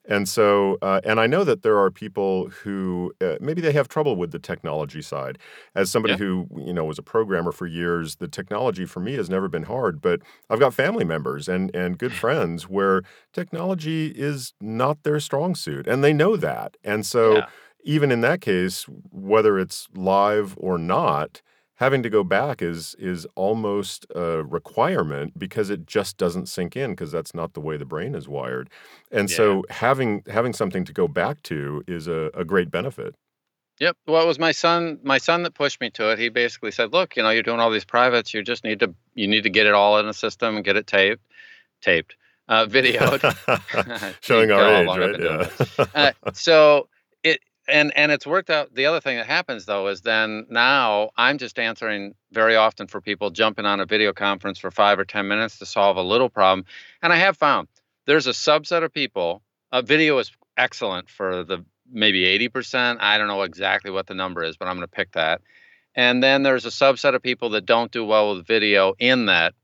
[0.05, 3.89] And so, uh, and I know that there are people who uh, maybe they have
[3.89, 5.39] trouble with the technology side.
[5.75, 9.31] As somebody who, you know, was a programmer for years, the technology for me has
[9.31, 10.21] never been hard, but
[10.51, 15.87] I've got family members and and good friends where technology is not their strong suit
[15.87, 16.77] and they know that.
[16.85, 17.47] And so Yeah.
[17.85, 21.41] even in that case, whether it's live or not,
[21.77, 26.91] having to go back is is almost a requirement because it just doesn't sink in
[26.91, 28.69] because that's not the way the brain is wired.
[29.11, 29.37] And Yeah.
[29.37, 33.15] so having having something to go back to is a, a great benefit.
[33.79, 33.97] Yep.
[34.07, 34.99] Well, it was my son.
[35.03, 36.19] My son that pushed me to it.
[36.19, 38.33] He basically said, "Look, you know, you're doing all these privates.
[38.33, 38.95] You just need to.
[39.15, 41.23] You need to get it all in a system and get it taped,
[41.83, 42.17] taped,
[42.49, 43.21] uh, videoed."
[44.23, 45.21] Showing our age, right?
[45.21, 45.87] Yeah.
[45.95, 46.89] uh, so
[47.69, 48.75] and and it's worked out.
[48.75, 53.01] The other thing that happens though is then now I'm just answering very often for
[53.01, 56.29] people jumping on a video conference for five or ten minutes to solve a little
[56.29, 56.67] problem,
[57.03, 57.69] and I have found
[58.07, 59.43] there's a subset of people.
[59.73, 62.99] Uh, video is excellent for the maybe 80%.
[63.01, 65.41] I don't know exactly what the number is, but I'm going to pick that.
[65.95, 69.55] And then there's a subset of people that don't do well with video in that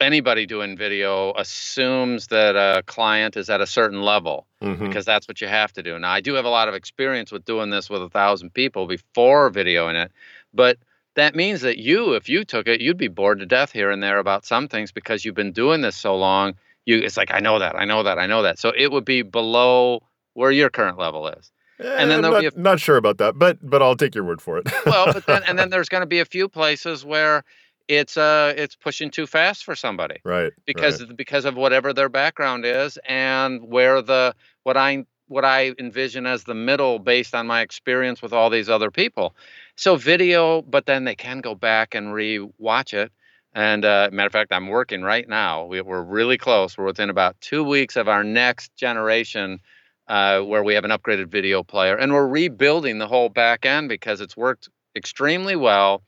[0.00, 4.78] anybody doing video assumes that a client is at a certain level Mhm.
[4.78, 5.98] because that's what you have to do.
[5.98, 8.86] Now, I do have a lot of experience with doing this with a thousand people
[8.86, 10.12] before videoing it,
[10.54, 10.78] but
[11.14, 14.02] that means that you, if you took it, you'd be bored to death here and
[14.02, 16.54] there about some things because you've been doing this so long.
[16.86, 18.58] You, it's like I know that, I know that, I know that.
[18.58, 20.02] So it would be below
[20.34, 21.52] where your current level is.
[21.78, 24.24] and then then there'll not, be not sure about that, but but I'll take your
[24.24, 24.66] word for it.
[24.86, 27.44] Well, but then and then there's going to be a few places where
[27.92, 31.16] it's uh it's pushing too fast for somebody right because right.
[31.16, 36.44] because of whatever their background is and where the what I what I envision as
[36.44, 39.34] the middle based on my experience with all these other people.
[39.76, 43.10] So video, but then they can go back and re-watch it.
[43.54, 45.64] And uh, matter of fact, I'm working right now.
[45.64, 46.76] We, we're really close.
[46.76, 49.60] We're within about two weeks of our next generation,
[50.06, 53.88] uh, where we have an upgraded video player, and we're rebuilding the whole back end
[53.88, 56.02] because it's worked extremely well.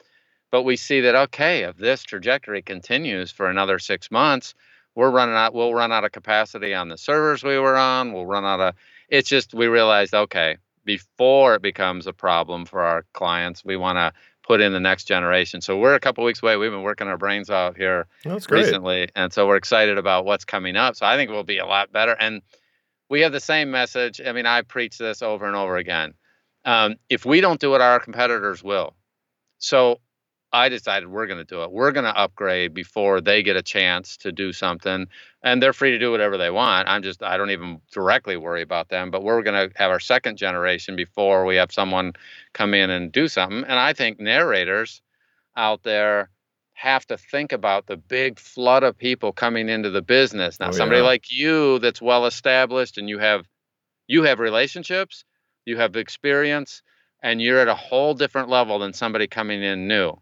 [0.55, 4.55] But we see that okay, if this trajectory continues for another six months,
[4.95, 5.53] we're running out.
[5.53, 8.13] We'll run out of capacity on the servers we were on.
[8.13, 8.77] We'll run out of.
[9.09, 13.97] It's just we realized okay before it becomes a problem for our clients, we want
[13.97, 14.13] to
[14.47, 15.61] put in the next generation.
[15.61, 16.57] So we're a couple weeks away.
[16.57, 18.67] We've been working our brains out here That's great.
[18.67, 20.95] recently, and so we're excited about what's coming up.
[20.95, 22.13] So I think we'll be a lot better.
[22.13, 22.43] And
[23.11, 24.21] we have the same message.
[24.25, 26.15] I mean, I preach this over and over again.
[26.65, 28.95] Um, if we don't do it, our competitors will.
[29.59, 29.99] So
[30.55, 31.73] I decided we're going to do it.
[31.73, 35.09] We're going to upgrade before they get a chance to do something,
[35.43, 36.89] and they're free to do whatever they want.
[36.89, 39.99] I'm just I don't even directly worry about them, but we're going to have our
[40.01, 42.13] second generation before we have someone
[42.53, 43.65] come in and do something.
[43.65, 45.03] And I think narrators
[45.57, 46.31] out there
[46.75, 50.61] have to think about the big flood of people coming into the business.
[50.61, 51.07] Now, Oh, somebody yeah.
[51.07, 53.45] like you that's well established and you have
[54.07, 55.25] you have relationships,
[55.65, 56.83] you have experience,
[57.23, 60.15] and you're at a whole different level than somebody coming in new.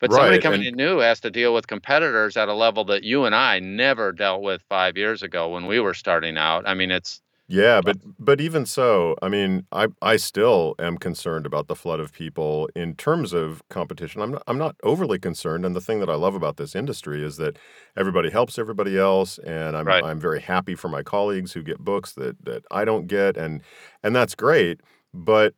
[0.00, 3.02] But somebody coming and- in new has to deal with competitors at a level that
[3.04, 6.68] you and I never dealt with five years ago when we were starting out.
[6.68, 11.46] I mean, it's Yeah, but but even so, I mean, I I still am concerned
[11.46, 14.20] about the flood of people in terms of competition.
[14.20, 17.22] I'm not, I'm not overly concerned, and the thing that I love about this industry
[17.24, 17.56] is that
[17.96, 20.02] everybody helps everybody else, and I'm Right.
[20.04, 23.62] I'm very happy for my colleagues who get books that that I don't get, and
[24.02, 24.80] and that's great.
[25.14, 25.54] but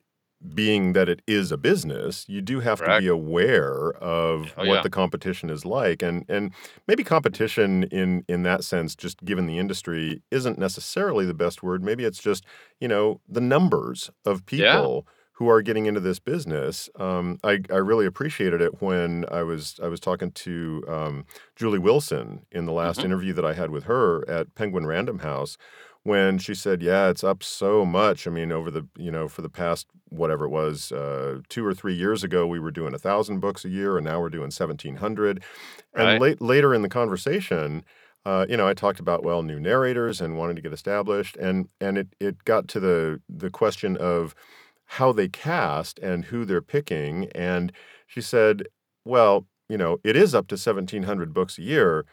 [0.54, 4.64] being that it is a business, you do have to be aware of Oh, what
[4.64, 4.82] yeah.
[4.82, 6.52] the competition is like, and and
[6.86, 11.82] maybe competition in in that sense, just given the industry, isn't necessarily the best word.
[11.82, 12.44] Maybe it's just
[12.80, 14.88] you know the numbers of Yeah.
[14.88, 16.88] people who are getting into this business.
[16.96, 21.26] Um, I I really appreciated it when I was I was talking to um,
[21.56, 23.04] Julie Wilson in the last Mhm.
[23.04, 25.56] interview that I had with her at Penguin Random House
[26.08, 28.26] when she said, "Yeah, it's up so much.
[28.26, 31.74] I mean, over the you know for the past whatever it was, uh, two or
[31.74, 34.50] three years ago, we were doing a thousand books a year, and now we're doing
[34.50, 35.44] seventeen hundred.
[35.94, 36.18] And Right.
[36.18, 37.84] late later in the conversation,
[38.24, 41.68] uh, you know, I talked about well, new narrators and wanting to get established, and
[41.80, 44.34] and it it got to the the question of
[44.86, 47.72] how they cast and who they're picking, and
[48.06, 48.66] she said,
[49.04, 52.04] "Well, you know, it is up to seventeen hundred books a year."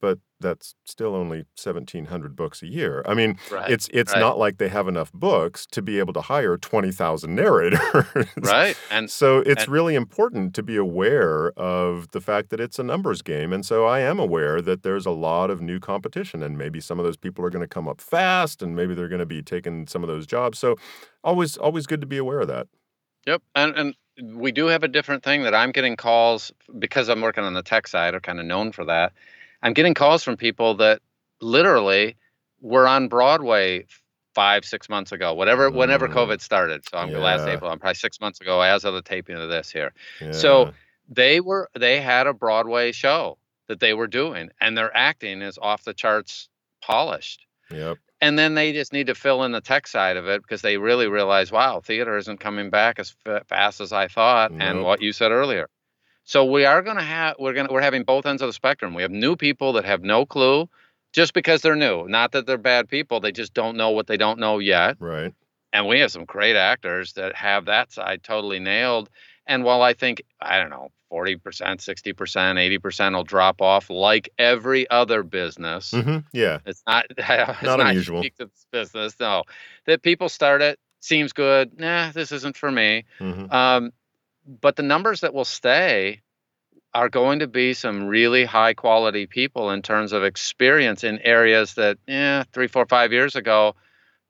[0.00, 3.02] But that's still only 1,700 books a year.
[3.06, 3.72] I mean, Right.
[3.72, 4.20] it's it's Right.
[4.20, 7.78] not like they have enough books to be able to hire 20,000 narrators.
[8.40, 8.78] Right.
[8.90, 12.82] And So it's and really important to be aware of the fact that it's a
[12.82, 13.52] numbers game.
[13.52, 16.98] And so I am aware that there's a lot of new competition, and maybe some
[16.98, 19.42] of those people are going to come up fast, and maybe they're going to be
[19.42, 20.58] taking some of those jobs.
[20.58, 20.76] So
[21.24, 22.68] always always good to be aware of that.
[23.26, 23.94] Yep, and and
[24.38, 27.62] we do have a different thing that I'm getting calls because I'm working on the
[27.62, 29.12] tech side, or kind of known for that.
[29.62, 31.02] I'm getting calls from people that
[31.40, 32.16] literally
[32.60, 33.86] were on Broadway
[34.34, 36.88] five, six months ago, whatever, whenever Mm, COVID started.
[36.88, 37.70] So I'm last yeah, April.
[37.70, 39.92] I'm probably six months ago as of the taping of this here.
[40.30, 40.70] So
[41.08, 43.38] they were they had a Broadway show
[43.68, 46.48] that they were doing, and their acting is off the charts
[46.82, 47.46] polished.
[47.70, 50.62] yep, And then they just need to fill in the tech side of it because
[50.62, 54.82] they really realize, wow, theater isn't coming back as fa- fast as I thought, and
[54.82, 55.68] what you said earlier.
[56.24, 58.52] So we are going to have we're going to we're having both ends of the
[58.52, 58.94] spectrum.
[58.94, 60.68] We have new people that have no clue
[61.12, 62.06] just because they're new.
[62.08, 64.96] Not that they're bad people, they just don't know what they don't know yet.
[65.00, 65.34] right,
[65.72, 69.10] And we have some great actors that have that side totally nailed.
[69.46, 74.88] And while I think I don't know, 40%, 60%, 80% will drop off like every
[74.88, 75.90] other business.
[75.90, 78.24] hmm yeah, It's not it's not not unusual.
[78.70, 79.14] business.
[79.18, 79.42] No,
[79.86, 81.78] that people start it seems good.
[81.80, 83.04] Nah, this isn't for me.
[83.18, 83.92] hmm Um,
[84.60, 86.22] but the numbers that will stay
[86.92, 91.74] are going to be some really high quality people in terms of experience in areas
[91.74, 93.76] that, yeah, three, four, five years ago,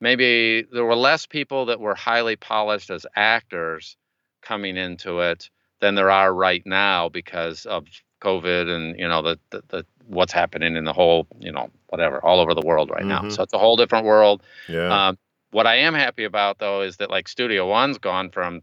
[0.00, 3.96] maybe there were less people that were highly polished as actors
[4.42, 5.48] coming into it
[5.80, 7.86] than there are right now because of
[8.22, 12.22] COVID and you know the, the, the what's happening in the whole you know whatever
[12.22, 13.20] all over the world right now.
[13.22, 14.42] hmm So it's a whole different world.
[14.68, 15.18] yeah, Um,
[15.52, 18.62] what I am happy about though is that like Studio One's gone from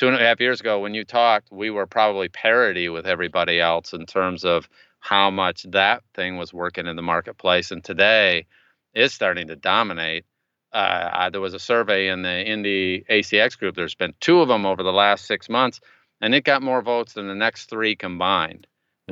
[0.00, 3.60] two and a half years ago when you talked, we were probably parity with everybody
[3.60, 4.66] else in terms of
[4.98, 8.46] how much that thing was working in the marketplace, and today
[8.94, 10.24] is starting to dominate.
[10.72, 13.76] Uh, I, there was a survey in the Indie ACX group.
[13.76, 15.80] There's been two of them over the last six months,
[16.22, 18.66] and it got more votes than the next three combined.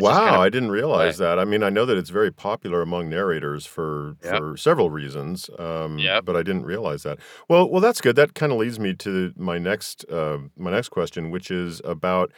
[0.06, 1.38] Is kind Wow, of I didn't realize that.
[1.38, 4.44] I mean, I know that it's very popular among narrators for Yep.
[4.44, 6.24] for several reasons, um, Yep.
[6.24, 7.18] but I didn't realize that.
[7.48, 8.14] Well, well, that's good.
[8.14, 12.32] That kind of leads me to my next uh, my next question, which is about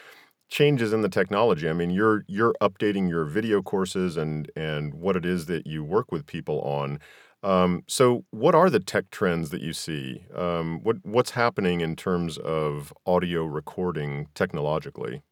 [0.51, 1.69] changes in the technology.
[1.69, 5.85] I mean, you're you're updating your video courses and and what it is that you
[5.85, 7.01] work with people on.
[7.43, 10.25] Um, so, what are the tech trends that you see?
[10.35, 15.23] Um, what what's happening in terms of audio recording technologically?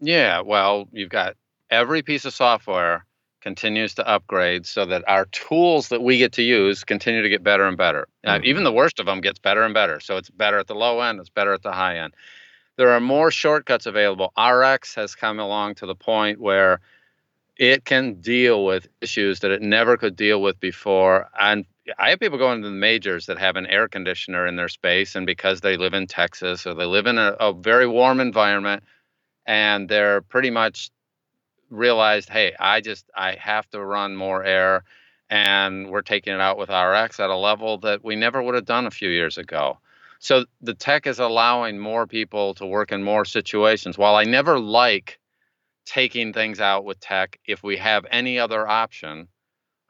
[0.00, 1.36] Yeah, well, you've got
[1.72, 3.04] every piece of software
[3.40, 7.42] continues to upgrade so that our tools that we get to use continue to get
[7.42, 8.06] better and better.
[8.24, 9.98] Uh, hmm even the worst of them gets better and better.
[9.98, 12.14] So it's better at the low end, it's better at the high end.
[12.76, 14.32] There are more shortcuts available.
[14.38, 16.80] RX has come along to the point where
[17.56, 21.28] it can deal with issues that it never could deal with before.
[21.38, 21.66] And
[21.98, 25.14] I have people going to the majors that have an air conditioner in their space,
[25.16, 28.82] and because they live in Texas or they live in a, a very warm environment,
[29.46, 30.90] and they're pretty much
[31.72, 34.84] realized, hey, I just I have to run more air,
[35.30, 38.66] and we're taking it out with RX at a level that we never would have
[38.66, 39.78] done a few years ago.
[40.18, 43.98] So the tech is allowing more people to work in more situations.
[43.98, 45.18] While I never like
[45.84, 49.26] taking things out with tech, if we have any other option,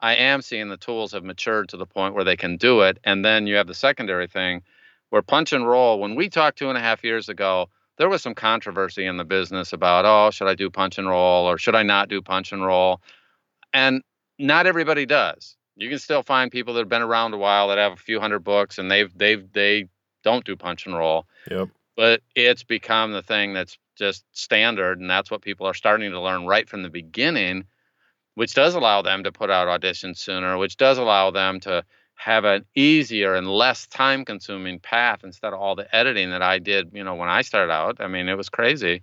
[0.01, 2.99] I am seeing the tools have matured to the point where they can do it.
[3.05, 4.63] And then you have the secondary thing
[5.11, 7.69] where punch and roll, when we talked two and a half years ago,
[7.99, 11.47] there was some controversy in the business about, oh, should I do punch and roll
[11.47, 13.01] or should I not do punch and roll?
[13.73, 14.03] And
[14.39, 15.57] not everybody does.
[15.77, 18.21] You can still find people that have been around a while that have a few
[18.21, 19.89] hundred books and they've they've they
[20.23, 21.27] don't do punch and roll.
[21.51, 21.69] Yep.
[21.97, 26.21] But it's become the thing that's just standard and that's what people are starting to
[26.21, 27.67] learn right from the beginning,
[28.35, 31.85] which does allow them to put out auditions sooner, which does allow them to
[32.17, 36.59] have an easier and less time consuming path instead of all the editing that I
[36.59, 38.01] did, you know, when I started out.
[38.01, 39.03] I mean, it was crazy.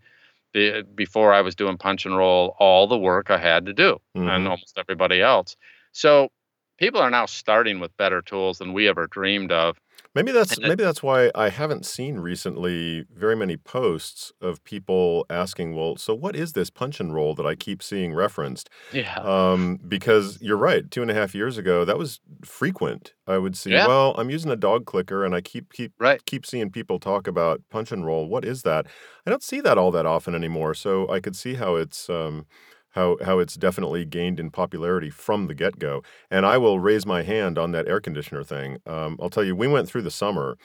[0.95, 4.29] Before I was doing punch and roll, all the work I had to do, Mhm.
[4.29, 5.55] and almost everybody else.
[5.91, 6.31] So
[6.77, 9.79] people are now starting with better tools than we ever dreamed of.
[10.15, 15.25] Maybe that's And maybe that's why I haven't seen recently very many posts of people
[15.29, 19.23] asking, "Well, so what is this punch and roll that I keep seeing referenced?" Yeah.
[19.23, 23.13] Um, because you're right, two and a half years ago, that was frequent.
[23.27, 23.85] I would see, Yeah.
[23.85, 26.21] well, I'm using a dog clicker, and I keep keep right.
[26.25, 28.27] keep seeing people talk about punch and roll.
[28.27, 28.87] What is that?
[29.25, 30.73] I don't see that all that often anymore.
[30.73, 32.45] So I could see how it's um,
[32.91, 36.01] how how it's definitely gained in popularity from the get go.
[36.31, 38.79] And I will raise my hand on that air conditioner thing.
[38.85, 40.57] Um, I'll tell you, we went through the summer.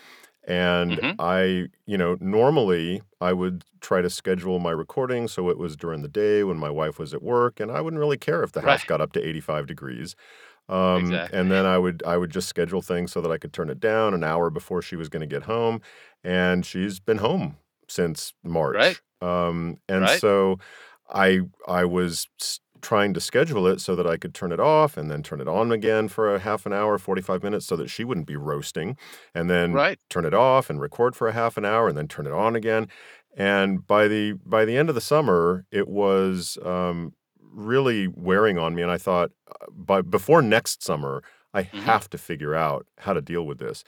[0.47, 1.18] And Mhm.
[1.18, 6.03] I, you know, normally I would try to schedule my recording so it was during
[6.03, 8.61] the day when my wife was at work, and I wouldn't really care if the
[8.61, 8.85] house Right.
[8.85, 10.14] got up to 85 degrees.
[10.68, 11.31] Um, Exactly.
[11.33, 13.81] and then I would I would just schedule things so that I could turn it
[13.81, 15.81] down an hour before she was going to get home,
[16.25, 17.59] and she's been home
[17.89, 18.81] since March.
[18.81, 19.01] Right.
[19.20, 20.11] Um, and Right.
[20.11, 20.59] so
[21.11, 22.28] I I was
[22.82, 25.48] trying to schedule it so that I could turn it off and then turn it
[25.48, 28.96] on again for a half an hour, 45 minutes so that she wouldn't be roasting,
[29.34, 29.98] and then Right.
[30.11, 32.57] turn it off and record for a half an hour and then turn it on
[32.57, 32.88] again.
[33.36, 38.74] And by the by the end of the summer, it was um, really wearing on
[38.74, 38.82] me.
[38.82, 41.22] And I thought, uh, by before next summer,
[41.55, 41.98] I Mhm.
[42.02, 43.84] have to figure out how to deal with this.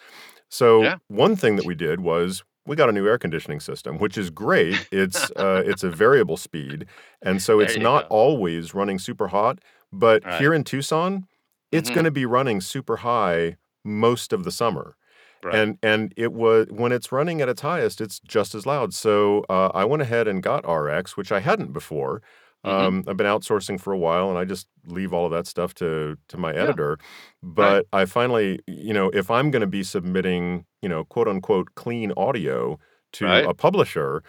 [0.51, 0.99] So Yeah.
[1.09, 4.31] one thing that we did was we got a new air conditioning system, which is
[4.31, 4.87] great.
[4.91, 6.87] It's uh, it's a variable speed,
[7.23, 8.09] and so it's not go.
[8.11, 9.61] always running super hot.
[9.93, 10.35] But Right.
[10.39, 11.27] here in Tucson,
[11.73, 11.95] it's Mhm.
[11.95, 14.97] going to be running super high most of the summer.
[15.43, 15.55] Right.
[15.55, 18.95] And and it was when it's running at its highest, it's just as loud.
[18.95, 22.23] So uh, I went ahead and got RX, which I hadn't before.
[22.67, 22.71] Mhm.
[22.73, 25.75] Um, I've been outsourcing for a while, and I just leave all of that stuff
[25.75, 26.63] to to my Yeah.
[26.65, 26.99] editor.
[27.43, 31.75] But I finally, you know, if I'm going to be submitting, you know, quote unquote
[31.77, 32.79] clean audio
[33.15, 33.45] to Right.
[33.45, 34.23] a publisher,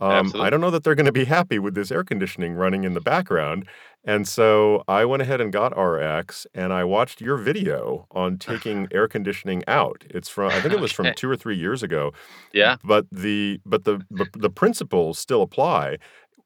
[0.00, 2.84] um, I don't know that they're going to be happy with this air conditioning running
[2.84, 3.68] in the background.
[4.04, 8.88] And so I went ahead and got RX, and I watched your video on taking
[8.92, 10.04] air conditioning out.
[10.10, 12.12] It's from I think it was from two or three years ago
[12.52, 12.76] yeah.
[12.84, 15.98] but the but the the, the principles still apply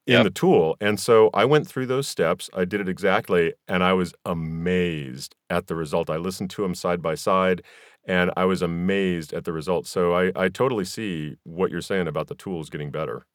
[0.07, 0.23] in Yep.
[0.23, 0.77] the tool.
[0.81, 2.49] And so i went through those steps.
[2.55, 6.09] I did it exactly and i was amazed at the result.
[6.09, 7.63] I listened to them side by side
[8.05, 9.87] and i was amazed at the result.
[9.87, 13.25] So i i totally see what you're saying about the tools getting better.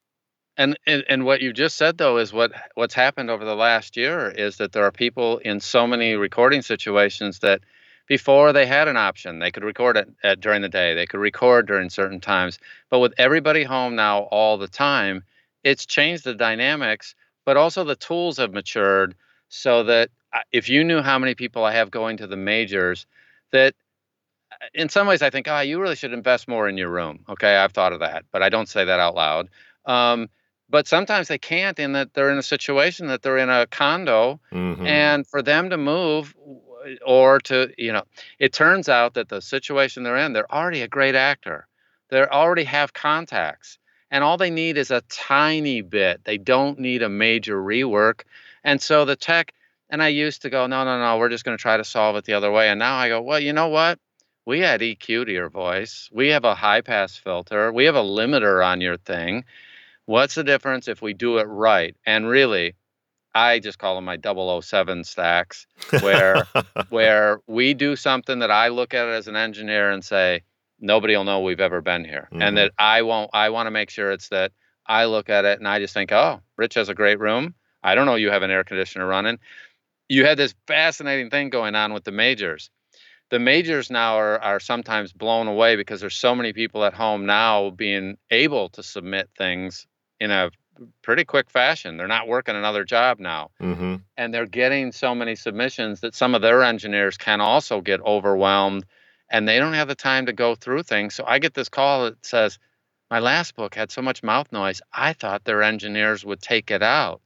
[0.57, 3.97] And, and and what you just said though is what what's happened over the last
[3.97, 7.61] year is that there are people in so many recording situations that
[8.07, 11.19] before they had an option they could record it at, during the day they could
[11.19, 12.59] record during certain times.
[12.91, 15.23] But with everybody home now all the time
[15.63, 19.15] it's changed the dynamics but also the tools have matured
[19.49, 20.09] so that
[20.51, 23.05] if you knew how many people I have going to the majors
[23.51, 23.75] that
[24.51, 27.25] uh, in some ways I think ah you really should invest more in your room.
[27.29, 29.49] Okay I've thought of that but I don't say that out loud
[29.85, 30.29] um,
[30.69, 34.39] but sometimes they can't in that they're in a situation that they're in a condo
[34.51, 34.87] Mhm.
[34.87, 36.33] and for them to move
[37.05, 38.03] or to you know
[38.39, 41.67] it turns out that the situation they're in they're already a great actor.
[42.09, 43.79] They already have contacts
[44.13, 46.23] and all they need is a tiny bit.
[46.23, 48.21] They don't need a major rework.
[48.63, 49.53] And so the tech
[49.89, 52.15] and i used to go no no no we're just going to try to solve
[52.15, 52.69] it the other way.
[52.69, 53.99] And now i go well you know what?
[54.45, 56.09] We add eq to your voice.
[56.13, 57.73] We have a high pass filter.
[57.73, 59.45] We have a limiter on your thing.
[60.05, 61.95] What's the difference if we do it right?
[62.05, 62.75] And really
[63.35, 64.19] i just call them my
[64.61, 65.65] 007 stacks
[66.01, 66.47] where
[66.89, 70.43] where we do something that I look at it as an engineer and say,
[70.83, 72.27] nobody will know we've ever been here.
[72.31, 72.43] Mhm.
[72.43, 74.51] And that I won't I want to make sure it's that
[74.85, 77.55] I look at it and I just think, oh, Rich has a great room.
[77.81, 79.39] I don't know you have an air conditioner running.
[80.09, 82.69] You had this fascinating thing going on with the majors.
[83.29, 87.25] The majors now are are sometimes blown away because there's so many people at home
[87.25, 89.87] now being able to submit things
[90.19, 90.51] in a
[91.01, 91.97] pretty quick fashion.
[91.97, 96.35] They're not working another job now hmm and they're getting so many submissions that some
[96.35, 98.85] of their engineers can also get overwhelmed
[99.33, 101.15] and they don't have the time to go through things.
[101.15, 102.59] So I get this call that says,
[103.11, 106.83] My last book had so much mouth noise, I thought their engineers would take it
[106.83, 107.21] out.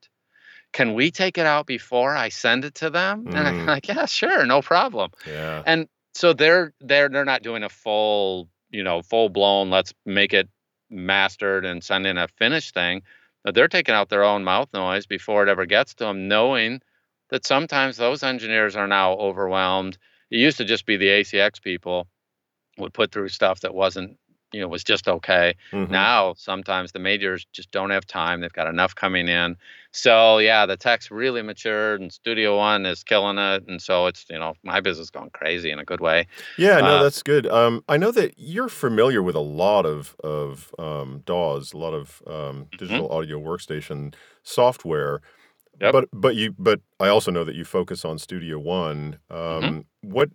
[0.73, 3.29] Can we take it out before I send it to them?
[3.33, 3.67] And I'm Mm.
[3.67, 5.11] like, Yeah, sure, no problem.
[5.25, 9.93] yeah And so they're they're they're not doing a full, you know, full blown, let's
[10.05, 10.49] make it
[10.89, 13.03] mastered and send in a finished thing.
[13.43, 16.81] But they're taking out their own mouth noise before it ever gets to them, knowing
[17.29, 19.97] that sometimes those engineers are now overwhelmed.
[20.31, 22.07] It used to just be the ACX people
[22.77, 24.17] would put through stuff that wasn't
[24.53, 25.55] you know was just okay.
[25.73, 25.89] Mhm.
[25.89, 28.39] Now sometimes the majors just don't have time.
[28.39, 29.57] They've got enough coming in.
[29.91, 33.67] So yeah, the tech's really matured, and Studio One is killing it.
[33.67, 36.27] And so it's you know my business going crazy in a good way.
[36.57, 37.45] Yeah, no, Uh, that's good.
[37.47, 41.93] Um, I know that you're familiar with a lot of of um, DAWs, a lot
[41.93, 44.13] of um, digital audio workstation
[44.43, 45.21] software.
[45.79, 45.91] Yep.
[45.93, 49.19] But but you but I also know that you focus on Studio One.
[49.29, 50.29] Um, What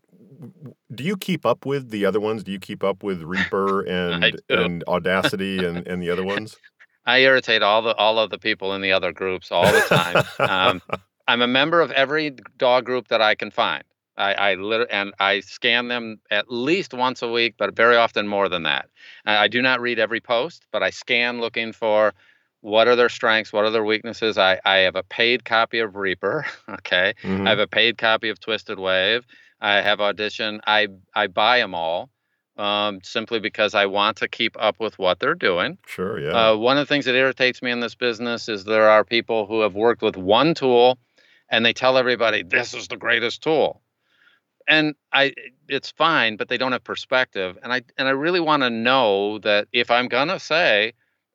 [0.95, 2.45] do you keep up with the other ones?
[2.45, 6.59] Do you keep up with Reaper and and Audacity and and the other ones?
[7.07, 10.24] I irritate all the all of the people in the other groups all the time.
[10.38, 10.80] um,
[11.28, 13.84] I'm a member of every dog group that I can find.
[14.16, 18.28] I, I literally and I scan them at least once a week, but very often
[18.28, 18.88] more than that.
[19.24, 22.12] I, I do not read every post, but I scan looking for
[22.63, 24.39] what are their strengths, what are their weaknesses.
[24.39, 26.47] I, I have a paid copy of Reaper.
[26.69, 27.47] Okay, Mhm.
[27.47, 29.27] I have a paid copy of Twisted Wave.
[29.61, 30.61] I have Audition.
[30.67, 32.11] I I buy them all
[32.57, 35.79] um, simply because I want to keep up with what they're doing.
[35.87, 36.51] Sure, yeah.
[36.51, 39.47] Uh, one of the things that irritates me in this business is there are people
[39.47, 40.99] who have worked with one tool
[41.49, 43.83] and they tell everybody this is the greatest tool.
[44.69, 45.35] And I
[45.69, 47.59] it's fine, but they don't have perspective.
[47.63, 50.93] And I and I really want to know that if I'm gonna say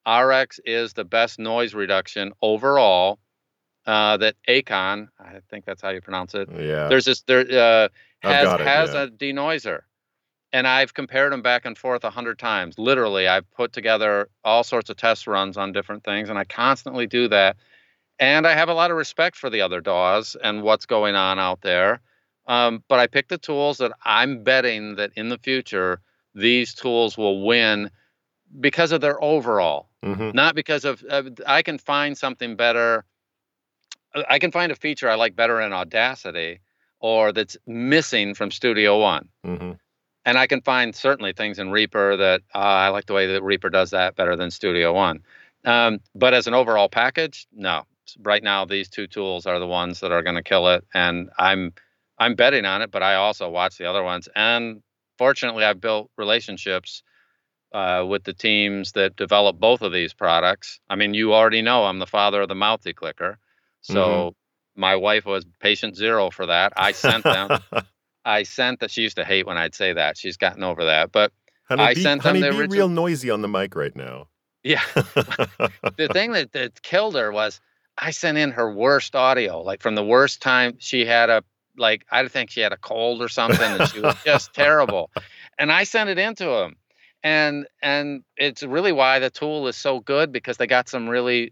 [0.07, 3.19] RX is the best noise reduction overall,
[3.85, 6.87] uh, that Acon, I think that's how you pronounce it, yeah.
[6.87, 7.89] there's this there uh,
[8.19, 9.03] has it, has yeah.
[9.03, 9.81] a denoiser
[10.51, 14.63] and i've compared them back and forth a hundred times literally i've put together all
[14.63, 17.57] sorts of test runs on different things and i constantly do that
[18.19, 21.39] and i have a lot of respect for the other daws and what's going on
[21.39, 22.01] out there
[22.47, 25.99] um, but i pick the tools that i'm betting that in the future
[26.33, 27.89] these tools will win
[28.59, 30.33] because of their overall Mhm.
[30.33, 33.05] not because of uh, I can find something better.
[34.15, 36.59] uh, I can find a feature I like better in Audacity
[36.99, 39.29] or that's missing from Studio One.
[39.45, 39.79] Mhm.
[40.25, 43.43] And I can find certainly things in Reaper that uh, I like the way that
[43.43, 45.23] Reaper does that better than Studio One.
[45.65, 47.85] Um, but as an overall package, no.
[48.19, 51.29] Right now, these two tools are the ones that are going to kill it, and
[51.37, 51.73] I'm
[52.17, 52.89] I'm betting on it.
[52.91, 54.81] But I also watch the other ones, and
[55.17, 57.03] fortunately, I've built relationships
[57.73, 60.79] uh, with the teams that develop both of these products.
[60.89, 63.35] I mean, you already know I'm the father of the Mouth Declicker,
[63.81, 64.35] so
[64.75, 66.73] my wife was patient zero for that.
[66.77, 67.59] I sent them.
[68.25, 68.91] I sent that.
[68.91, 70.17] She used to hate when I'd say that.
[70.17, 71.31] She's gotten over that, but
[71.67, 73.95] honey, I be, sent them honey, the be original- real noisy on the mic right
[73.95, 74.27] now.
[74.63, 74.81] yeah.
[74.95, 77.61] the thing that, that killed her was
[77.97, 81.43] I sent in her worst audio, like from the worst time she had a
[81.77, 85.09] like I think she had a cold or something, and she was just terrible.
[85.57, 86.75] And I sent it in to him,
[87.27, 91.51] and and it's really why the tool is so good because they got some really,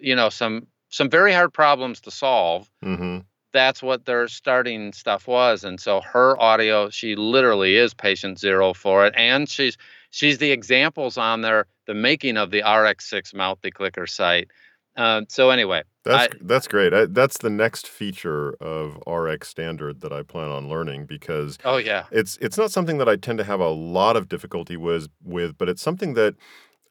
[0.00, 2.68] you know, some some very hard problems to solve.
[2.82, 3.18] hmm
[3.52, 8.74] That's what their starting stuff was, and so her audio, she literally is patient zero
[8.74, 9.76] for it, and she's
[10.10, 14.48] she's the examples on there, the making of the RX6 Mouth Declicker site.
[14.96, 16.94] Um, so anyway, That's that's great.
[16.94, 21.78] I, that's the next feature of RX standard that I plan on learning because oh
[21.78, 25.08] yeah, it's it's not something that I tend to have a lot of difficulty with
[25.22, 26.34] with, but it's something that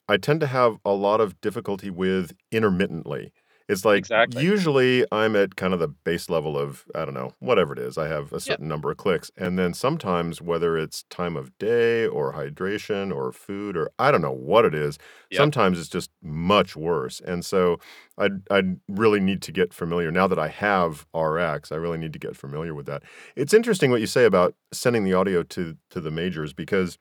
[0.10, 3.32] I tend to have a lot of difficulty with intermittently.
[3.74, 4.44] It's like Exactly.
[4.44, 7.98] usually I'm at kind of the base level of I don't know whatever it is.
[7.98, 12.08] I have a certain number of clicks, and then sometimes whether it's time of day
[12.08, 14.98] or hydration or food or I don't know what it is,
[15.30, 15.40] Yep.
[15.40, 17.20] sometimes it's just much worse.
[17.22, 17.80] And so
[18.18, 21.72] I I really need to get familiar now that I have RX.
[21.72, 23.04] I really need to get familiar with that.
[23.36, 26.98] It's interesting what you say about sending the audio to to the majors because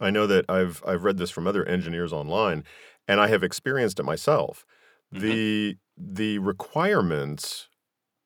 [0.00, 2.64] I know that I've I've read this from other engineers online
[3.08, 4.64] and I have experienced it myself.
[5.14, 5.20] Mhm.
[5.20, 7.68] The the requirements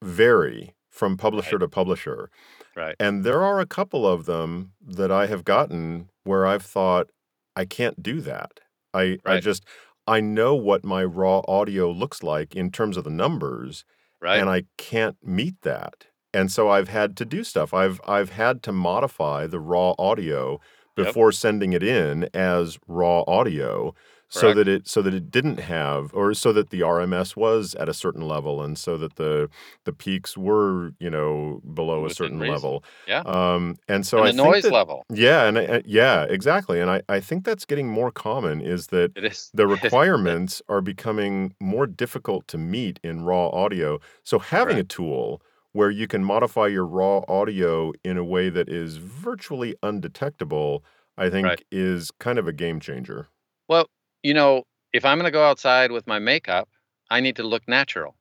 [0.03, 2.31] vary from publisher to publisher.
[2.77, 2.97] Right.
[3.01, 7.11] And there are a couple of them that I have gotten where I've thought
[7.57, 8.61] I can't do that.
[8.95, 9.67] I I just
[10.07, 13.85] I know what my raw audio looks like in terms of the numbers
[14.21, 14.41] right.
[14.41, 16.07] and I can't meet that.
[16.35, 17.75] And so I've had to do stuff.
[17.75, 20.61] I've I've had to modify the raw audio
[20.97, 21.17] Yep.
[21.17, 23.95] before sending it in as raw audio
[24.33, 27.89] so that it so that it didn't have or so that the RMS was at
[27.89, 29.49] a certain level and so that the
[29.85, 32.55] the peaks were, you know, below a certain reason.
[32.55, 32.85] level.
[33.09, 33.23] Yeah.
[33.27, 35.05] Um and so and I the noise that, level.
[35.13, 36.81] yeah, and I- yeah, exactly.
[36.81, 41.53] And I, I think that's getting more common is that is the requirements are becoming
[41.61, 43.99] more difficult to meet in raw audio.
[44.25, 48.69] So having a tool where you can modify your raw audio in a way that
[48.69, 50.85] is virtually undetectable,
[51.17, 51.63] I think Right.
[51.71, 53.29] is kind of a game changer.
[53.69, 53.87] Well,
[54.23, 56.69] you know, if I'm going to go outside with my makeup,
[57.11, 58.17] I need to look natural.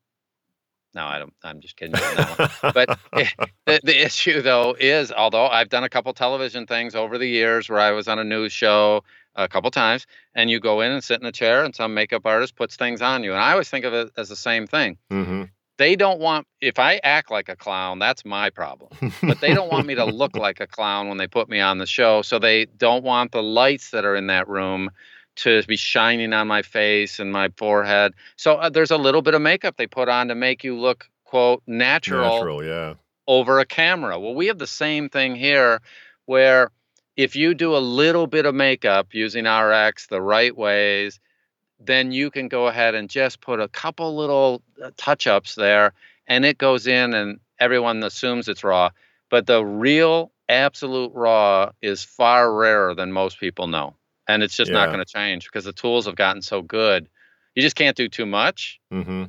[0.95, 1.33] No, I don't.
[1.43, 1.93] I'm just kidding.
[1.93, 7.27] but the, the issue though is, although I've done a couple television things over the
[7.27, 9.03] years where I was on a news show
[9.35, 12.25] a couple times, and you go in and sit in a chair, and some makeup
[12.25, 14.97] artist puts things on you, and I always think of it as the same thing.
[15.11, 15.43] Mm-hmm.
[15.77, 18.89] They don't want if I act like a clown, that's my problem.
[19.21, 21.77] but they don't want me to look like a clown when they put me on
[21.77, 24.89] the show, so they don't want the lights that are in that room
[25.43, 28.13] to be shining on my face and my forehead.
[28.35, 31.09] So uh, there's a little bit of makeup they put on to make you look
[31.23, 32.93] quote natural, Natural, yeah.
[33.27, 34.19] over a camera.
[34.19, 35.81] Well, we have the same thing here
[36.25, 36.71] where
[37.15, 41.19] if you do a little bit of makeup using RX the right ways,
[41.79, 45.93] then you can go ahead and just put a couple little uh, touch ups there
[46.27, 48.89] and it goes in and everyone assumes it's raw.
[49.29, 53.95] But the real absolute raw is far rarer than most people know
[54.29, 57.09] and it's just not going to change because the tools have gotten so good.
[57.55, 58.79] You just can't do too much.
[58.93, 59.23] Mm-hmm.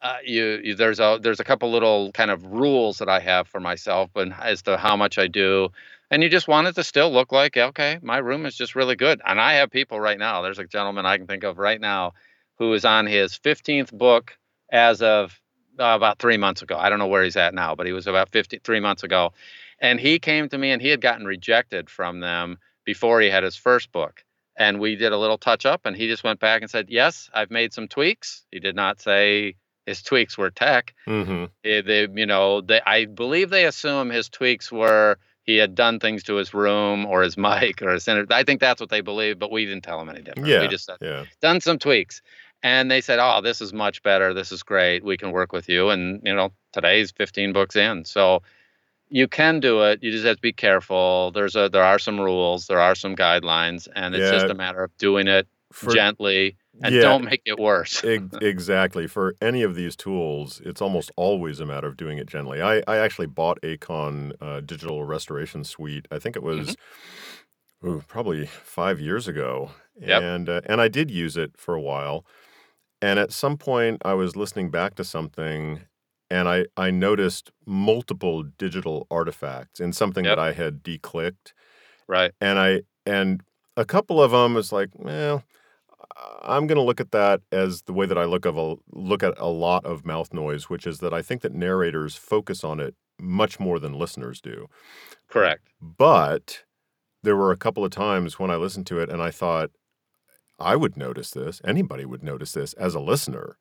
[0.00, 3.48] Uh, you, you there's a there's a couple little kind of rules that I have
[3.48, 5.70] for myself, but as to how much I do,
[6.08, 8.94] and you just want it to still look like okay, my room is just really
[8.94, 9.20] good.
[9.26, 10.40] And I have people right now.
[10.42, 12.12] There's a gentleman I can think of right now
[12.58, 14.38] who is on his 15th book
[14.70, 15.40] as of
[15.80, 16.76] uh, about three months ago.
[16.78, 19.32] I don't know where he's at now, but he was about 50 three months ago,
[19.80, 23.42] and he came to me and he had gotten rejected from them before he had
[23.42, 24.23] his first book
[24.56, 27.28] and we did a little touch up and he just went back and said yes
[27.34, 28.44] i've made some tweaks.
[28.50, 30.94] He did not say his tweaks were tech.
[31.06, 31.44] Mm-hmm.
[31.64, 36.00] Eh, they, you know they, i believe they assume his tweaks were he had done
[36.00, 39.00] things to his room or his mic or his inter- i think that's what they
[39.02, 40.48] believe but we didn't tell him any different.
[40.48, 40.60] Yeah.
[40.60, 41.24] we just said Yeah.
[41.40, 42.22] done some tweaks.
[42.62, 44.32] And they said oh this is much better.
[44.32, 45.04] This is great.
[45.04, 45.90] We can work with you.
[45.90, 48.06] And you know today's 15 books in.
[48.06, 48.42] So
[49.08, 52.20] you can do it you just have to be careful there's a there are some
[52.20, 56.56] rules there are some guidelines and it's just a matter of doing it For, gently
[56.82, 57.02] and yeah.
[57.02, 59.06] don't make it worse exactly.
[59.06, 62.60] For any of these tools, it's almost always a matter of doing it gently.
[62.60, 66.08] I, I actually bought Acon uh, Digital Restoration Suite.
[66.10, 66.76] I think it was
[67.86, 70.22] ooh, probably five years ago, Yep.
[70.22, 72.24] and uh, and I did use it for a while.
[73.00, 75.82] And at some point, I was listening back to something,
[76.30, 80.36] and I I noticed multiple digital artifacts in something Yep.
[80.36, 81.52] that I had declicked
[82.08, 83.42] right and I and
[83.76, 85.42] a couple of them was like, well,
[86.42, 89.22] I'm going to look at that as the way that I look of a look
[89.22, 92.80] at a lot of mouth noise, which is that I think that narrators focus on
[92.80, 94.68] it much more than listeners do.
[95.28, 96.64] correct But
[97.22, 99.70] there were a couple of times when I listened to it and I thought
[100.58, 103.58] I would notice this, anybody would notice this as a listener.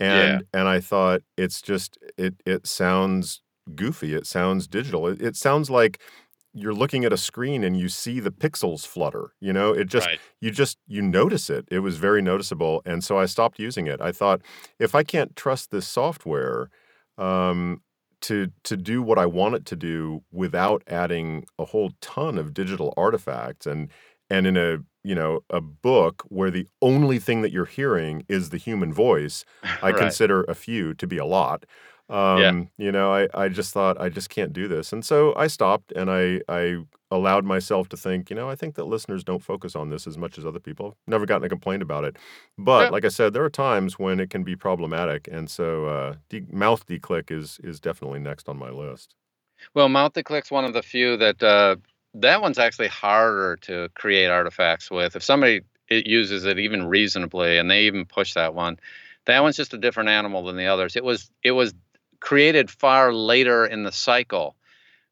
[0.00, 3.42] And and I thought it's just it it sounds
[3.74, 5.06] goofy, it sounds digital.
[5.08, 6.00] It, it sounds like
[6.52, 9.72] you're looking at a screen and you see the pixels flutter, you know?
[9.72, 11.66] It just right you just you notice it.
[11.70, 14.00] It was very noticeable and so I stopped using it.
[14.00, 14.42] I thought
[14.78, 16.70] if I can't trust this software
[17.18, 17.82] um
[18.22, 22.54] to to do what I want it to do without adding a whole ton of
[22.54, 23.90] digital artifacts and
[24.30, 28.50] and in a you know a book where the only thing that you're hearing is
[28.50, 29.44] the human voice
[29.82, 29.96] i right.
[29.96, 31.64] consider a few to be a lot.
[32.10, 34.92] Um you know I, I just thought i just can't do this.
[34.92, 36.76] And so i stopped and i i
[37.10, 40.18] allowed myself to think you know i think that listeners don't focus on this as
[40.18, 40.96] much as other people.
[41.06, 42.16] Never gotten a complaint about it.
[42.58, 42.90] But Yeah.
[42.90, 46.46] like i said there are times when it can be problematic and so uh de-
[46.50, 49.14] mouth declick is is definitely next on my list.
[49.72, 51.76] Well, mouth declick's one of the few that uh,
[52.14, 55.16] that one's actually harder to create artifacts with.
[55.16, 58.78] If somebody it uses it even reasonably, and they even push that one,
[59.26, 60.96] that one's just a different animal than the others.
[60.96, 61.74] It was it was
[62.20, 64.56] created far later in the cycle.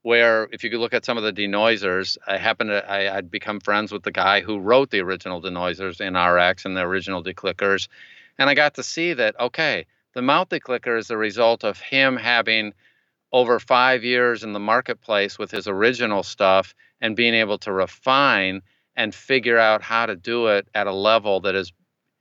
[0.04, 3.30] Where if you could look at some of the denoisers, I happened to I, I'd
[3.30, 7.22] become friends with the guy who wrote the original denoisers in RX and the original
[7.22, 7.86] declickers,
[8.38, 12.16] and I got to see that okay, the mouth declicker is the result of him
[12.16, 12.74] having
[13.32, 18.62] over five years in the marketplace with his original stuff and being able to refine
[18.94, 21.72] and figure out how to do it at a level that is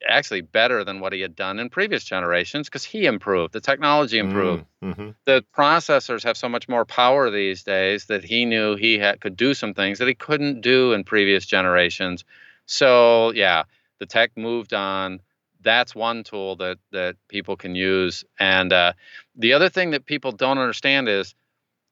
[0.08, 4.18] actually better than what he had done in previous generations because he improved, the technology
[4.18, 4.66] improved.
[4.84, 5.10] mm-hmm.
[5.26, 9.38] The processors have so much more power these days that he knew he had, could
[9.38, 12.24] do some things that he couldn't do in previous generations.
[12.66, 13.64] So, yeah,
[14.00, 15.20] the tech moved on.
[15.64, 18.24] That's one tool that that people can use.
[18.40, 18.94] And uh,
[19.36, 21.36] the other thing that people don't understand is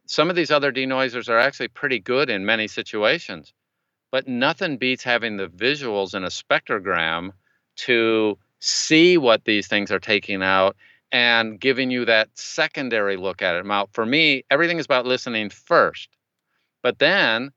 [0.08, 3.54] some of these other denoisers are actually pretty good in many situations,
[4.12, 7.32] but nothing beats having the visuals in a spectrogram
[7.76, 10.76] to see what these things are taking out
[11.12, 13.66] and giving you that secondary look at it.
[13.66, 16.10] Now, for me, everything is about listening first,
[16.82, 17.52] but then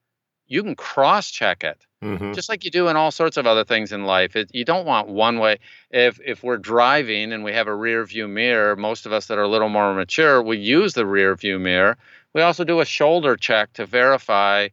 [0.53, 3.64] you can cross check it hmm just like you do in all sorts of other
[3.64, 4.36] things in life.
[4.36, 5.59] It, you don't want one way.
[5.90, 9.38] If if we're driving and we have a rear view mirror, most of us that
[9.38, 11.98] are a little more mature, we use the rear view mirror.
[12.34, 14.68] We also do a shoulder check to verify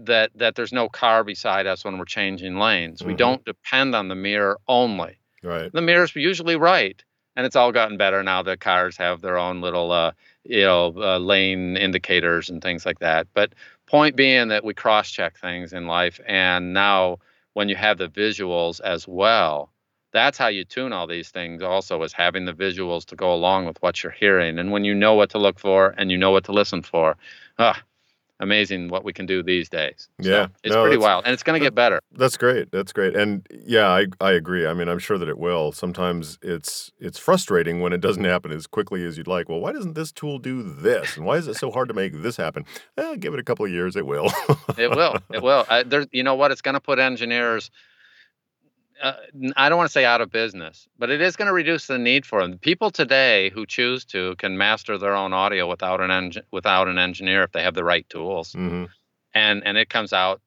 [0.00, 3.04] that that there's no car beside us when we're changing lanes.
[3.04, 3.18] We Mhm.
[3.18, 5.18] don't depend on the mirror only.
[5.42, 5.72] Right.
[5.72, 7.02] The mirror's usually right,
[7.36, 10.12] and it's all gotten better now that cars have their own little uh,
[10.44, 13.26] you know uh, lane indicators and things like that.
[13.34, 13.54] But
[13.94, 17.16] point being that we cross check things in life, and now
[17.52, 19.70] when you have the visuals as well,
[20.12, 21.62] that's how you tune all these things.
[21.62, 24.94] Also, is having the visuals to go along with what you're hearing, and when you
[24.96, 27.16] know what to look for and you know what to listen for,
[27.60, 27.80] ah,
[28.44, 30.08] amazing what we can do these days.
[30.22, 32.00] So Yeah, it's no, pretty wild, and it's going to get better.
[32.12, 32.70] That's great.
[32.70, 33.16] That's great.
[33.16, 34.66] And yeah, I I agree.
[34.66, 35.72] I mean, I'm sure that it will.
[35.72, 39.48] Sometimes it's it's frustrating when it doesn't happen as quickly as you'd like.
[39.48, 41.16] Well, why doesn't this tool do this?
[41.16, 42.64] And why is it so hard to make this happen?
[42.96, 44.30] Eh, give it a couple of years, it will.
[44.78, 45.16] It will.
[45.32, 45.64] It will.
[45.68, 46.52] I, there's, you know what?
[46.52, 47.70] It's going to put engineers.
[49.02, 49.12] Uh,
[49.56, 51.98] I don't want to say out of business, but it is going to reduce the
[51.98, 52.58] need for them.
[52.58, 56.98] People today who choose to can master their own audio without an engine, without an
[56.98, 58.84] engineer if they have the right tools, hmm
[59.34, 60.40] and and it comes out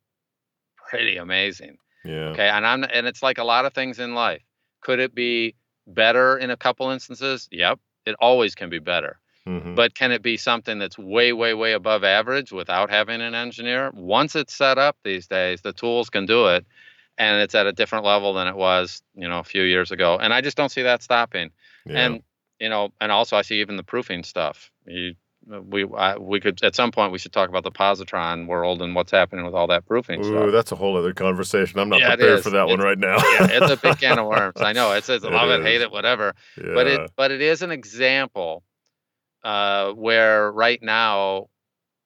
[0.89, 1.77] pretty amazing.
[2.05, 2.29] Yeah.
[2.29, 4.41] Okay, and I'm and it's like a lot of things in life.
[4.81, 7.47] Could it be better in a couple instances?
[7.51, 9.19] Yep, it always can be better.
[9.45, 13.35] hmm But can it be something that's way, way, way above average without having an
[13.35, 13.91] engineer?
[13.93, 16.65] Once it's set up these days, the tools can do it,
[17.17, 20.17] and it's at a different level than it was, you know, a few years ago.
[20.17, 21.51] And I just don't see that stopping.
[21.85, 21.97] yeah.
[22.05, 22.23] And
[22.59, 24.71] you know, and also I see even the proofing stuff.
[24.87, 25.13] You,
[25.47, 28.95] we, I, we could at some point we should talk about the Pozotron world and
[28.95, 30.51] what's happening with all that proofing Ooh, stuff.
[30.51, 31.79] that's a whole other conversation.
[31.79, 33.17] I'm not Yeah, prepared for that one right now.
[33.17, 34.55] yeah, it's a big can of worms.
[34.57, 34.91] I know.
[34.93, 35.65] It says It love it, is.
[35.65, 36.33] hate it, whatever.
[36.57, 36.73] yeah.
[36.73, 38.63] but it but it is an example
[39.43, 41.47] uh, where right now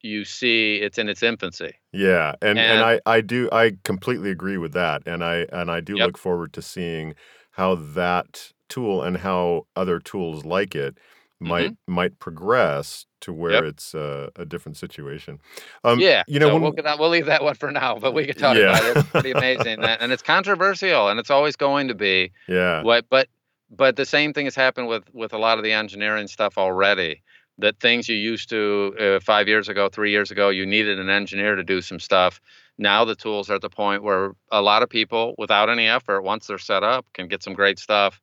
[0.02, 1.72] you see it's in its infancy.
[1.92, 5.70] Yeah, and, and And- I, I do I completely agree with that, and I and
[5.70, 6.06] I do Yep.
[6.06, 7.14] look forward to seeing
[7.52, 10.96] how that tool and how other tools like it
[11.38, 13.64] might might progress to where Mm-hmm.
[13.64, 13.72] Yep.
[13.74, 15.38] it's uh, a different situation.
[15.84, 18.12] Um, yeah, you know so we'll, get that- we'll leave that one for now, but
[18.14, 18.70] we can talk Yeah.
[18.70, 18.96] about it.
[18.98, 22.32] It's pretty amazing, and and it's controversial, and it's always going to be.
[22.48, 23.28] yeah What, but
[23.70, 27.22] but the same thing has happened with with a lot of the engineering stuff already.
[27.62, 31.08] That things you used to uh, five years ago, three years ago, you needed an
[31.08, 32.40] engineer to do some stuff.
[32.76, 36.22] Now the tools are at the point where a lot of people, without any effort,
[36.22, 38.20] once they're set up, can get some great stuff,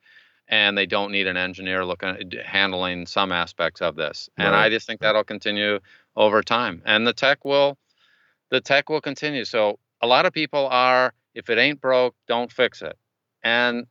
[0.50, 4.30] and they don't need an engineer looking handling some aspects of this.
[4.38, 5.80] And I just think that'll continue
[6.16, 7.78] over time, and the tech will,
[8.50, 9.46] the tech will continue.
[9.46, 12.98] So a lot of people are, if it ain't broke, don't fix it,
[13.42, 13.88] and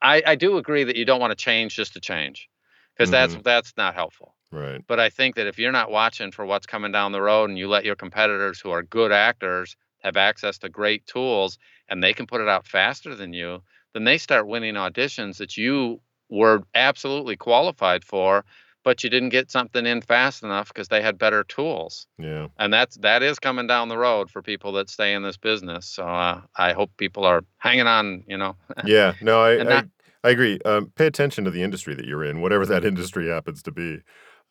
[0.00, 2.48] I, I do agree that you don't want to change just to change,
[2.94, 4.35] because that's that's not helpful.
[4.56, 7.50] Right But I think that if you're not watching for what's coming down the road
[7.50, 12.02] and you let your competitors who are good actors have access to great tools and
[12.02, 13.62] they can put it out faster than you,
[13.94, 18.44] then they start winning auditions that you were absolutely qualified for,
[18.84, 22.06] but you didn't get something in fast enough because they had better tools.
[22.18, 25.36] yeah And that's that is coming down the road for people that stay in this
[25.36, 25.86] business.
[25.86, 28.56] So uh, I hope people are hanging on, you know.
[28.84, 29.88] yeah no I I, not-
[30.24, 30.58] I agree.
[30.64, 34.00] Um, pay attention to the industry that you're in, whatever that industry happens to be.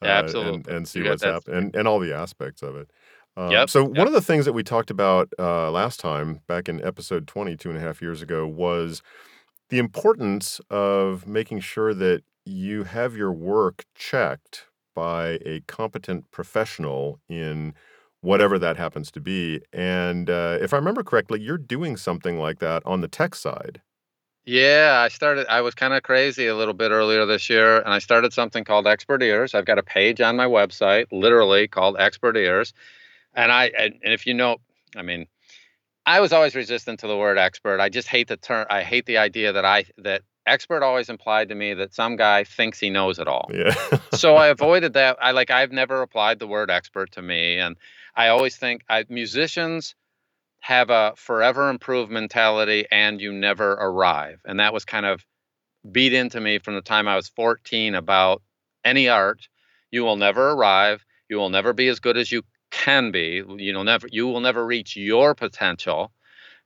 [0.01, 0.75] Uh, and, Absolutely.
[0.75, 2.89] and see You what's happening and, and all the aspects of it.
[3.37, 6.69] Um, Yep, So one of the things that we talked about uh, last time, back
[6.69, 9.01] in episode 20, two and a half years ago, was
[9.69, 17.19] the importance of making sure that you have your work checked by a competent professional
[17.27, 17.73] in
[18.21, 19.61] whatever that happens to be.
[19.73, 23.81] And uh, if I remember correctly, you're doing something like that on the tech side.
[24.45, 25.47] Yeah, I started.
[25.49, 28.63] I was kind of crazy a little bit earlier this year, and I started something
[28.63, 29.55] called Expert Ears.
[29.55, 32.71] I've got a page on my website, literally called Expert Ears,
[33.33, 34.57] and I and, and if you know,
[34.95, 35.25] I mean,
[36.05, 37.79] I was always resistant to the word expert.
[37.79, 38.67] I just hate the term.
[38.69, 42.43] I hate the idea that I that expert always implied to me that some guy
[42.43, 43.73] thinks he knows it all Yeah.
[44.13, 45.17] so I avoided that.
[45.19, 47.77] I like I've never applied the word expert to me, and
[48.15, 49.95] I always think I, musicians
[50.65, 55.23] have a forever improve mentality, and you never arrive, and that was kind of
[55.91, 58.41] beat into me from the time I was 14 about
[58.83, 59.47] any art.
[59.91, 61.05] You will never arrive.
[61.29, 62.41] You will never be as good as you
[62.71, 63.43] can be.
[63.57, 64.07] You know, never.
[64.11, 66.11] You will never reach your potential.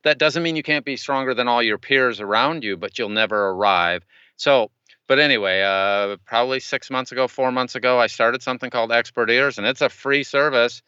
[0.05, 3.09] That doesn't mean you can't be stronger than all your peers around you, but you'll
[3.09, 4.05] never arrive.
[4.37, 4.71] So
[5.07, 9.29] but anyway, uh, probably six months ago, four months ago, I started something called Expert
[9.29, 10.83] Ears, and it's a free service.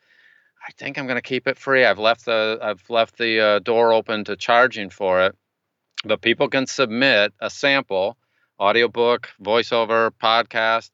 [0.67, 1.85] I think I'm going to keep it free.
[1.85, 5.35] I've left the I've left the uh, door open to charging for it,
[6.05, 8.17] but people can submit a sample,
[8.59, 10.91] audiobook, voiceover, podcast,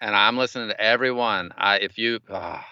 [0.00, 1.50] and I'm listening to everyone.
[1.56, 2.20] I if you.
[2.30, 2.66] ah,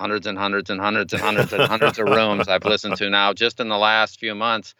[0.00, 3.34] hundreds and hundreds and hundreds and hundreds and hundreds of rooms I've listened to now
[3.34, 4.74] just in the last few months.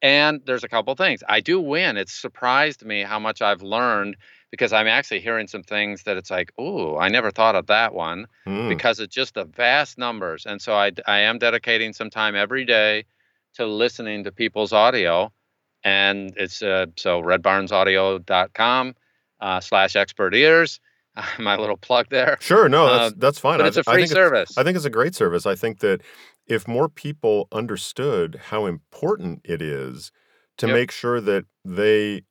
[0.00, 1.22] And there's a couple things.
[1.28, 1.98] I do win.
[1.98, 4.16] It's surprised me how much I've learned
[4.52, 7.92] because I'm actually hearing some things that it's like, oh, I never thought of that
[7.94, 8.68] one Mm.
[8.68, 10.46] because it's just the vast numbers.
[10.46, 13.04] And so I, I am dedicating some time every day
[13.54, 15.32] to listening to people's audio.
[15.84, 17.20] And it's uh, so
[17.96, 18.94] redbarnsaudio.com
[19.40, 20.80] uh, slash expert ears.
[21.38, 22.38] My little plug there.
[22.40, 23.58] Sure, no, that's Um, that's fine.
[23.58, 24.56] But it's a I free it's- service.
[24.56, 25.44] I think it's a great service.
[25.44, 26.00] I think that
[26.46, 30.10] if more people understood how important it is
[30.58, 30.74] to Yep.
[30.76, 32.22] make sure that they,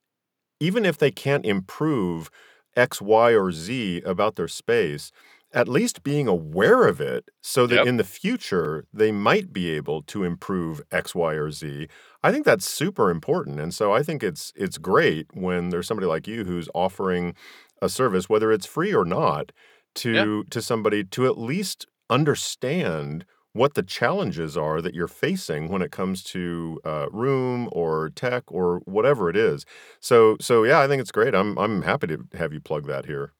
[0.62, 2.32] even if they can't improve
[2.78, 5.12] X, Y, or Z about their space,
[5.54, 7.86] at least being aware of it so that Yep.
[7.86, 11.90] in the future they might be able to improve X, Y, or Z.
[12.24, 13.60] I think that's super important.
[13.60, 17.36] And so I think it's it's great when there's somebody like you who's offering
[17.82, 19.52] a service, whether it's free or not,
[19.96, 25.82] to to somebody to at least understand what the challenges are that you're facing when
[25.82, 29.66] it comes to uh, room or tech or whatever it is.
[30.00, 31.36] So so yeah, I think it's great.
[31.36, 33.34] I'm I'm happy to have you plug that here.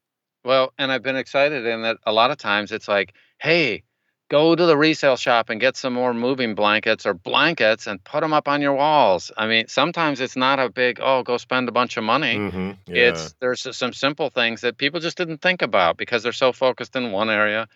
[0.44, 3.84] Well, and I've been excited in that a lot of times it's like, hey,
[4.30, 8.22] go to the resale shop and get some more moving blankets or blankets and put
[8.22, 9.32] them up on your walls.
[9.38, 12.38] I mean, sometimes it's not a big, oh, go spend a bunch of money.
[12.38, 13.10] hmm Yeah.
[13.10, 16.96] It's there's some simple things that people just didn't think about because they're so focused
[16.96, 17.68] in one area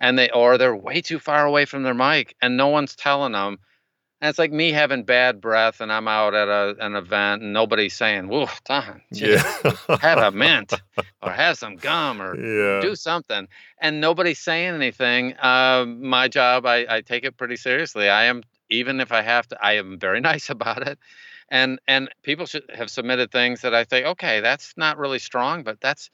[0.00, 3.32] and they or they're way too far away from their mic and no one's telling
[3.32, 3.58] them.
[4.20, 7.52] And it's like me having bad breath and I'm out at a, an event and
[7.52, 9.42] nobody's saying, "Whoa, Don, yeah.
[10.00, 10.74] have a mint
[11.22, 12.80] or have some gum or yeah.
[12.80, 13.48] do something
[13.80, 18.42] and nobody's saying anything um, my job I, I take it pretty seriously i am
[18.70, 20.98] even if i have to i am very nice about it
[21.48, 25.62] and and people should have submitted things that i think okay that's not really strong
[25.62, 26.10] but that's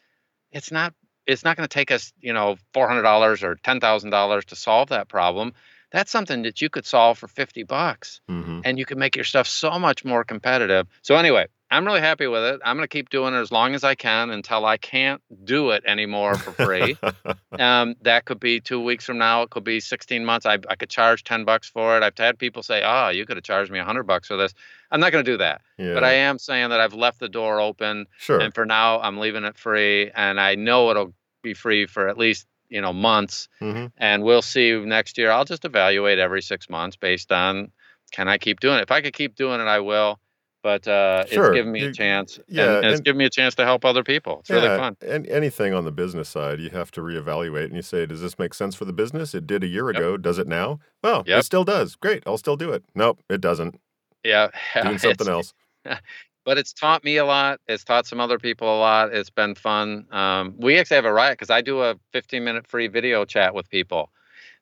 [0.53, 0.95] it's not
[1.27, 5.53] it's not going to take us you know $400 or $10000 to solve that problem
[5.93, 9.25] that's something that you could solve for 50 bucks hmm and you can make your
[9.25, 10.87] stuff so much more competitive.
[11.03, 12.61] So anyway, I'm really happy with it.
[12.65, 15.71] I'm going to keep doing it as long as I can until I can't do
[15.71, 16.97] it anymore for free.
[17.59, 19.43] um, that could be two weeks from now.
[19.43, 20.47] It could be 16 months.
[20.47, 22.05] I, I could charge 10 bucks for it.
[22.05, 24.55] I've had people say, "Oh, you could have charged me 100 bucks for this."
[24.93, 25.95] I'm not going to do that, yeah.
[25.95, 28.39] but I am saying that I've left the door open, sure.
[28.39, 31.13] and for now, I'm leaving it free, and I know it'll
[31.43, 35.31] be free for at least you know months hmm and we'll see next year.
[35.31, 37.73] I'll just evaluate every six months based on
[38.13, 38.83] can I keep doing it.
[38.83, 40.21] If I could keep doing it, I will.
[40.65, 41.49] But uh, Sure.
[41.53, 43.55] it's giving me You- a chance, and- yeah, and, it's and- giving me a chance
[43.57, 44.39] to help other people.
[44.41, 44.97] It's really Yeah, fun.
[45.07, 48.39] And anything on the business side, you have to reevaluate and you say, does this
[48.39, 49.35] make sense for the business?
[49.35, 49.97] It did a year Yep.
[49.97, 50.17] ago.
[50.17, 50.81] Does it now?
[51.03, 51.39] Well, Yep.
[51.39, 51.97] it still does.
[51.97, 52.23] Great.
[52.27, 52.83] I'll still do it.
[52.95, 53.79] Nope, it doesn't.
[54.25, 54.49] Yeah,
[54.83, 55.53] Doing something else.
[56.47, 57.61] But it's taught me a lot.
[57.69, 59.15] It's taught some other people a lot.
[59.15, 60.07] It's been fun.
[60.11, 63.55] Um, we actually have a riot because I do a 15 minute free video chat
[63.55, 64.11] with people.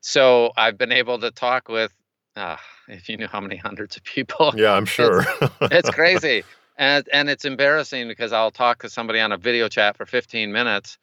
[0.01, 1.93] So I've been able to talk with,
[2.37, 2.57] uh,
[2.89, 5.25] if you knew how many hundreds of people, Yeah, I'm sure.
[5.71, 6.45] it's crazy
[6.77, 10.51] and and it's embarrassing because i'll talk to somebody on a video chat for 15
[10.53, 10.99] minutes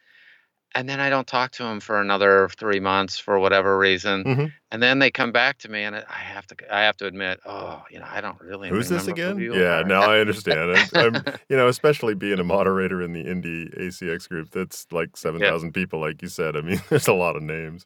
[0.76, 4.54] and then i don't talk to them for another three months for whatever reason Mhm.
[4.72, 7.40] and then they come back to me and i have to i have to admit
[7.46, 9.38] oh you know i don't really Who's this again?
[9.40, 10.72] who Yeah, are." now I understand.
[10.94, 15.18] I'm, I'm, you know, especially being a moderator in the indie ACX group, that's like
[15.18, 16.56] 7,000 people, like you said.
[16.56, 17.86] I mean, there's a lot of names.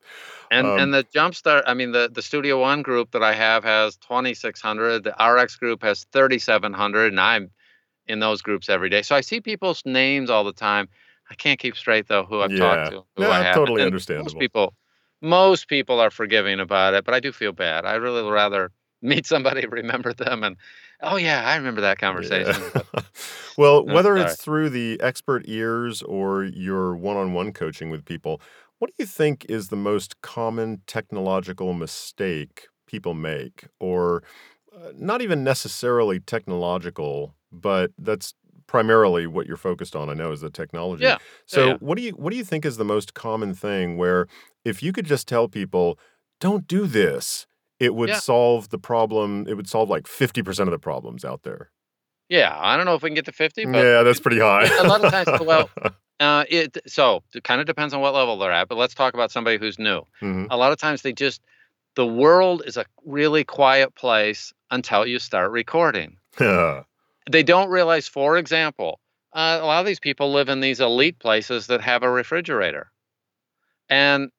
[0.51, 3.63] and um, and the jumpstart i mean the the studio one group that i have
[3.63, 7.49] has 2600 the rx group has 3700 and i'm
[8.07, 10.89] in those groups every day so i see people's names all the time
[11.33, 12.59] i can't keep straight though who i've Yeah.
[12.59, 14.25] talked to who No, i have totally And understandable.
[14.25, 14.73] most people
[15.21, 18.71] most people are forgiving about it but i do feel bad i really would rather
[19.01, 20.55] meet somebody remember them and
[21.01, 22.83] oh yeah i remember that conversation Yeah.
[23.57, 24.35] well, No, whether sorry.
[24.35, 28.41] it's through the expert ears or your one on one coaching with people,
[28.79, 33.67] what do you think is the most common technological mistake people make?
[33.79, 34.23] Or
[34.75, 38.33] uh, not even necessarily technological, but that's
[38.67, 41.03] primarily what you're focused on, I know, is the technology.
[41.03, 41.17] Yeah.
[41.45, 41.73] So yeah.
[41.79, 44.27] what do you what do you think is the most common thing where
[44.65, 45.97] if you could just tell people,
[46.39, 47.45] don't do this,
[47.79, 48.19] it would Yeah.
[48.19, 51.69] solve the problem, it would solve like 50% of the problems out there.
[52.29, 54.65] yeah i don't know if we can get to 50 but yeah, that's pretty high.
[54.79, 55.69] a lot of times, well,
[56.19, 59.13] Uh, it so it kind of depends on what level they're at, but let's talk
[59.15, 60.03] about somebody who's new.
[60.21, 60.47] Mhm.
[60.51, 61.41] A lot of times they just
[61.95, 66.15] the world is a really quiet place until you start recording.
[67.29, 68.99] They don't realize, for example,
[69.33, 72.91] uh, a lot of these people live in these elite places that have a refrigerator,
[73.89, 74.29] and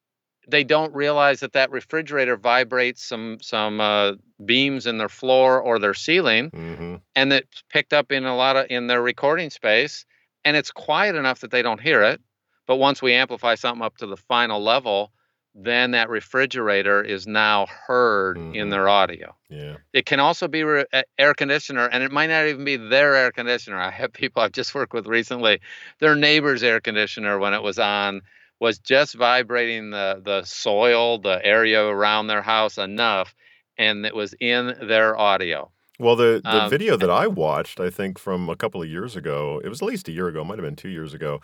[0.47, 4.13] they don't realize that that refrigerator vibrates some some uh,
[4.45, 7.01] beams in their floor or their ceiling, Mhm.
[7.15, 10.05] and it's picked up in a lot of in their recording space
[10.45, 12.21] and it's quiet enough that they don't hear it
[12.67, 15.13] but once we amplify something up to the final level
[15.55, 18.57] then that refrigerator is now heard Mhm.
[18.57, 19.37] in their audio.
[19.49, 19.77] Yeah.
[19.93, 20.85] It can also be re-
[21.19, 23.79] air conditioner, and it might not even be their air conditioner.
[23.79, 25.61] I have people I've just worked with recently.
[26.01, 28.23] Their neighbor's air conditioner, when it was on,
[28.61, 33.35] was just vibrating the the soil, the area around their house enough,
[33.79, 35.71] and it was in their audio.
[36.01, 39.15] Well, the the Um, video that I watched, I think from a couple of years
[39.15, 41.41] ago, it was at least a year ago, might have been 2 years ago,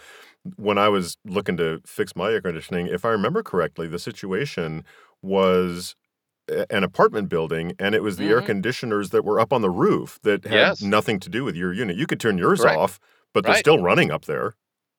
[0.56, 4.84] when I was looking to fix my air conditioning, if I remember correctly, the situation
[5.22, 5.94] was
[6.70, 8.42] an apartment building, and it was the air Mhm.
[8.42, 10.80] conditioners that were up on the roof that had Yes.
[10.80, 11.96] nothing to do with your unit.
[11.96, 12.80] You could turn yours Right.
[12.80, 13.00] off,
[13.34, 14.56] but they're still running up there.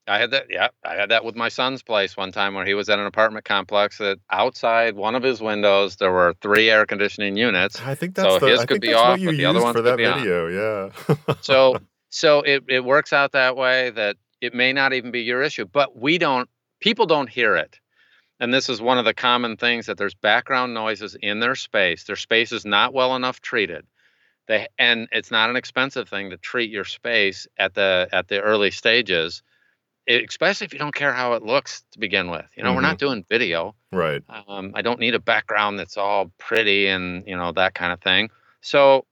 [0.07, 0.47] I had that.
[0.49, 3.05] Yeah, I had that with my son's place one time where he was at an
[3.05, 7.79] apartment complex that outside one of his windows there were three air conditioning units.
[7.81, 9.73] I think So that's the his I could think be off, but the other one
[9.73, 10.19] for could that be on.
[10.19, 11.35] video, yeah.
[11.41, 11.77] So
[12.09, 15.65] so it it works out that way that it may not even be your issue,
[15.65, 16.49] but we don't
[16.79, 17.79] people don't hear it.
[18.39, 22.05] And this is one of the common things that there's background noises in their space.
[22.05, 23.85] Their space is not well enough treated.
[24.47, 28.41] They and it's not an expensive thing to treat your space at the at the
[28.41, 29.43] early stages,
[30.15, 32.45] especially if you don't care how it looks to begin with.
[32.55, 33.75] You know, we're not doing video.
[33.91, 34.23] Right.
[34.47, 38.01] Um, I don't need a background that's all pretty and you know that kind of
[38.01, 38.29] thing.
[38.61, 39.05] So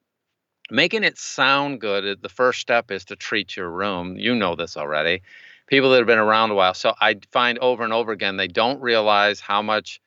[0.72, 4.18] making it sound good, the first step is to treat your room.
[4.18, 5.22] You know this already.
[5.68, 6.74] People that have been around a while.
[6.74, 10.02] So I find over and over again they don't realize how much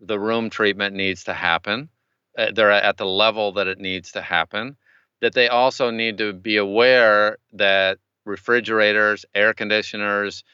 [0.00, 1.88] the room treatment needs to happen.
[2.38, 4.76] Uh, they're at the level that it needs to happen.
[5.20, 7.98] That they also need to be aware that
[8.30, 10.44] refrigerators, air conditioners,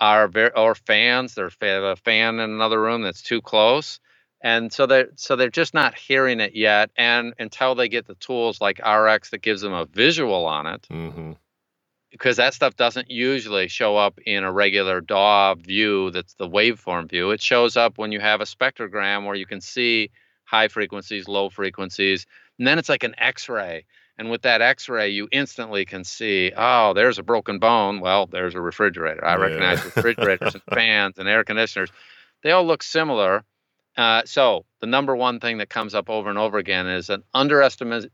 [0.00, 1.34] are very or fans.
[1.34, 4.00] There's a fan in another room that's too close,
[4.40, 6.90] and so they so they're just not hearing it yet.
[6.96, 10.86] And until they get the tools like RX that gives them a visual on it,
[10.90, 11.36] Mhm.
[12.12, 16.10] because that stuff doesn't usually show up in a regular DAW view.
[16.10, 17.30] That's the waveform view.
[17.32, 20.10] It shows up when you have a spectrogram where you can see
[20.44, 22.24] high frequencies, low frequencies,
[22.58, 23.84] and then it's like an X-ray.
[24.18, 28.00] And with that X-ray, you instantly can see, oh, there's a broken bone.
[28.00, 29.24] Well, there's a refrigerator.
[29.24, 29.36] I Yeah.
[29.36, 31.90] recognize refrigerators and fans and air conditioners.
[32.42, 33.44] They all look similar.
[33.96, 37.24] Uh, so the number one thing that comes up over and over again is an
[37.34, 38.12] underestimate.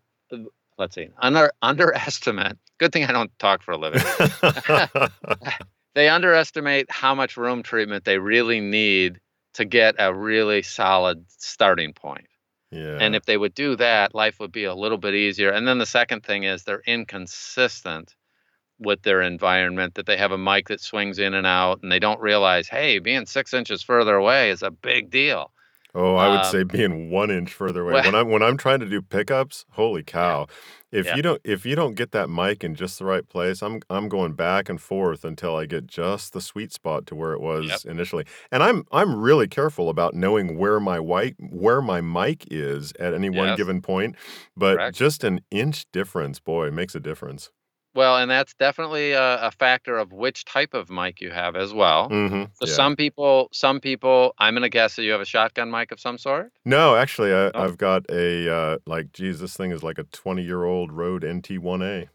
[0.79, 2.59] Let's see, under underestimate.
[2.79, 4.03] Good thing I don't talk for a living.
[5.95, 9.21] they underestimate how much room treatment they really need
[9.55, 12.27] to get a really solid starting point.
[12.99, 15.51] And if they would do that, life would be a little bit easier.
[15.51, 18.14] And then the second thing is they're inconsistent
[18.81, 22.01] with their environment, that they have a mic that swings in and out, and they
[22.01, 25.54] don't realize, hey, being six inches further away is a big deal.
[25.97, 27.93] Oh, I would Um, say being one inch further away.
[27.95, 30.47] well- when I'm when I'm trying to do pickups, holy cow!
[30.91, 31.17] If Yeah.
[31.17, 34.09] you don't if you don't get that mic in just the right place, I'm I'm
[34.09, 37.85] going back and forth until I get just the sweet spot to where it was
[37.85, 37.85] Yep.
[37.85, 38.25] initially.
[38.51, 43.15] And I'm I'm really careful about knowing where my white where my mic is at
[43.15, 44.17] any one given point.
[44.57, 44.91] But Correct.
[44.91, 47.51] just an inch difference, boy, makes a difference.
[47.95, 51.73] Well, and that's definitely a, a factor of which type of mic you have as
[51.73, 52.09] well.
[52.11, 52.45] Mm-hmm.
[52.55, 56.01] So some people, some people, I'm gonna guess that you have a shotgun mic of
[56.01, 56.53] some sort.
[56.65, 57.63] No, actually, I, Oh.
[57.63, 61.23] I've got a uh, like, geez, this thing is like a 20 year old Rode
[61.23, 62.09] NT1A.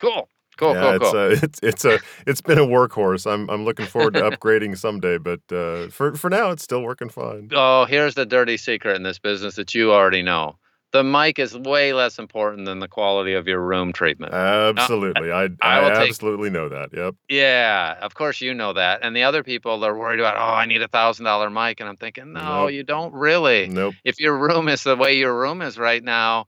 [0.00, 1.20] Cool, cool, yeah, cool, it's cool.
[1.20, 3.30] a it's it's a it's been a workhorse.
[3.30, 7.08] I'm I'm looking forward to upgrading someday, but uh, for for now, it's still working
[7.10, 7.50] fine.
[7.52, 10.56] Oh, here's the dirty secret in this business that you already know.
[10.92, 14.34] The mic is way less important than the quality of your room treatment.
[14.34, 16.90] Absolutely, I I I, will take- absolutely know that.
[16.92, 17.14] Yep.
[17.28, 19.00] yeah, of course you know that.
[19.02, 21.78] And the other people they're worried about, oh, I need a thousand dollar mic.
[21.80, 22.72] And I'm thinking, no, Nope.
[22.72, 23.68] you don't really.
[23.68, 23.94] Nope.
[24.04, 26.46] If your room is the way your room is right now,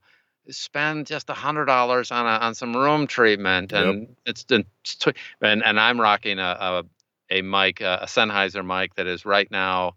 [0.49, 3.71] spend just a hundred dollars on a, on some room treatment.
[3.71, 3.85] Yep.
[3.85, 6.83] And it's, it's tw- and, and I'm rocking a, a,
[7.29, 9.95] a mic, a, a Sennheiser mic that is right now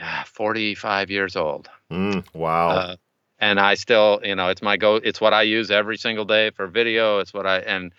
[0.00, 1.68] ah, 45 years old.
[1.90, 2.68] Mm, wow.
[2.70, 2.96] Uh,
[3.40, 4.96] and I still, you know, it's my go.
[4.96, 7.18] It's what I use every single day for video.
[7.18, 7.92] It's what I and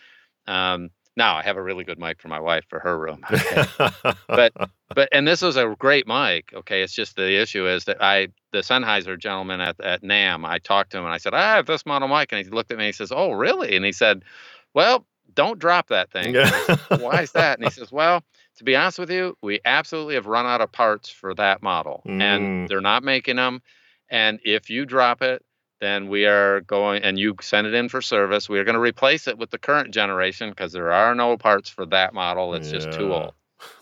[0.48, 3.22] um, now I have a really good mic for my wife for her room.
[4.28, 4.54] but-
[4.94, 6.52] but and this was a great mic.
[6.54, 10.46] Okay, it's just the issue is that I the Sennheiser gentleman at at NAMM.
[10.46, 12.72] I talked to him and I said I have this model mic, and he looked
[12.72, 14.24] at me and he says, "Oh, really?" And he said,
[14.74, 17.58] "Well, don't drop that thing." Said, Why is that?
[17.58, 18.22] And he says, Well,
[18.58, 22.02] to be honest with you, we absolutely have run out of parts for that model,
[22.06, 22.22] Mm.
[22.22, 23.62] and they're not making them.
[24.12, 25.44] And if you drop it,
[25.80, 28.48] then we are going and you send it in for service.
[28.48, 31.70] We are going to replace it with the current generation because there are no parts
[31.70, 32.54] for that model.
[32.54, 33.34] It's just too old.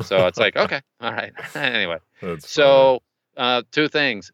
[0.04, 1.34] So it's like, okay, all right.
[1.56, 3.02] anyway, That's so
[3.36, 4.32] uh, two things: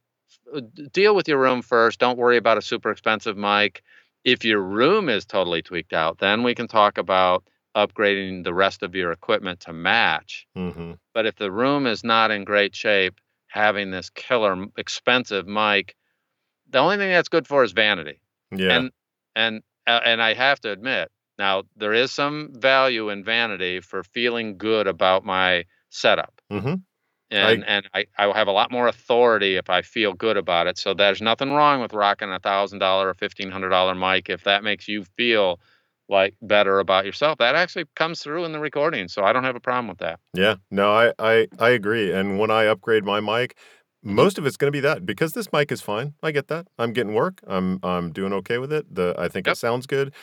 [0.92, 2.00] deal with your room first.
[2.00, 3.82] Don't worry about a super expensive mic.
[4.24, 7.44] If your room is totally tweaked out, then we can talk about
[7.76, 10.46] upgrading the rest of your equipment to match.
[10.56, 13.20] hmm But if the room is not in great shape,
[13.56, 15.96] having this killer expensive mic.
[16.70, 18.20] The only thing that's good for is vanity.
[18.52, 18.78] Yeah.
[18.78, 18.92] And
[19.36, 21.10] and uh, and I have to admit,
[21.40, 26.42] now there is some value in vanity for feeling good about my setup.
[26.52, 26.76] Mm-hmm.
[27.32, 30.68] And and I, I will have a lot more authority if I feel good about
[30.68, 30.78] it.
[30.78, 34.44] So there's nothing wrong with rocking a thousand dollar or fifteen hundred dollar mic if
[34.44, 35.60] that makes you feel
[36.10, 37.38] like better about yourself.
[37.40, 39.08] That actually comes through in the recording.
[39.08, 40.20] So I don't have a problem with that.
[40.34, 40.56] Yeah.
[40.70, 42.12] No, I, I I agree.
[42.12, 43.58] And when I upgrade my mic,
[44.06, 44.16] Mm-hmm.
[44.16, 46.14] most of it's going to be that because this mic is fine.
[46.22, 46.68] I get that.
[46.78, 47.42] I'm getting work.
[47.48, 48.94] I'm I'm doing okay with it.
[48.94, 49.54] The I think Yep.
[49.54, 50.14] it sounds good.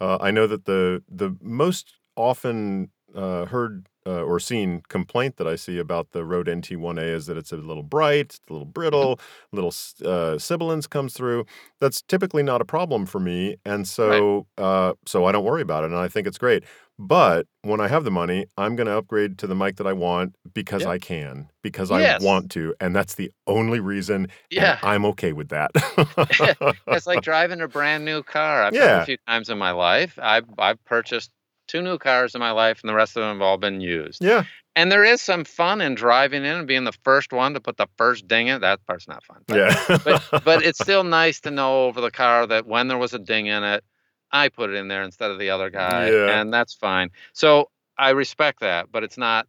[0.00, 5.46] Uh, I know that the the most often uh, heard uh, or seen complaint that
[5.46, 8.66] I see about the Rode NT1A is that it's a little bright, it's a little
[8.66, 9.20] brittle,
[9.52, 9.72] little
[10.04, 11.44] uh, sibilance comes through.
[11.80, 15.84] That's typically not a problem for me, and so uh, so I don't worry about
[15.84, 16.64] it, and I think it's great.
[16.98, 19.92] But when I have the money, I'm going to upgrade to the mic that I
[19.92, 20.90] want because Yep.
[20.90, 22.22] I can, because Yes.
[22.22, 24.28] I want to, and that's the only reason.
[24.50, 24.78] Yeah.
[24.82, 25.70] I'm okay with that.
[26.86, 28.62] it's like driving a brand new car.
[28.64, 28.98] I've done Yeah.
[28.98, 30.18] it a few times in my life.
[30.22, 31.30] I've I've purchased
[31.72, 34.22] two new cars in my life, and the rest of them have all been used.
[34.22, 34.44] yeah,
[34.76, 37.76] And there is some fun in driving in and being the first one to put
[37.78, 38.60] the first ding in.
[38.60, 39.38] That part's not fun.
[39.48, 42.98] But, yeah, but but it's still nice to know over the car that when there
[42.98, 43.82] was a ding in it,
[44.30, 46.40] I put it in there instead of the other guy, Yeah.
[46.40, 47.10] and that's fine.
[47.32, 49.46] So I respect that, but it's not.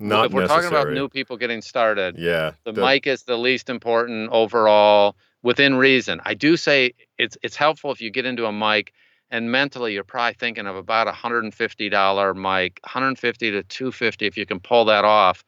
[0.00, 0.62] not if we're necessary.
[0.70, 5.16] talking about new people getting started, yeah, the that- mic is the least important overall
[5.42, 6.20] within reason.
[6.24, 8.92] I do say it's it's helpful if you get into a mic
[9.30, 14.46] and mentally you're probably thinking of about a $150 mic, 150 to 250 if you
[14.46, 15.44] can pull that off.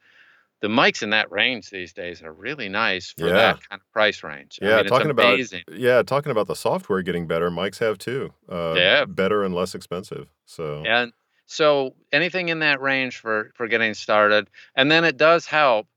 [0.61, 3.33] The mics in that range these days are really nice for Yeah.
[3.33, 4.57] that kind of price range.
[4.61, 5.39] I Yeah, mean, it's talking about-
[5.69, 8.33] Yeah, talking about the software getting better, mics have too.
[8.49, 9.05] Uh, Yeah.
[9.05, 10.27] better and less expensive.
[10.45, 11.13] So And
[11.45, 15.87] so anything in that range for for getting started, and then it does help.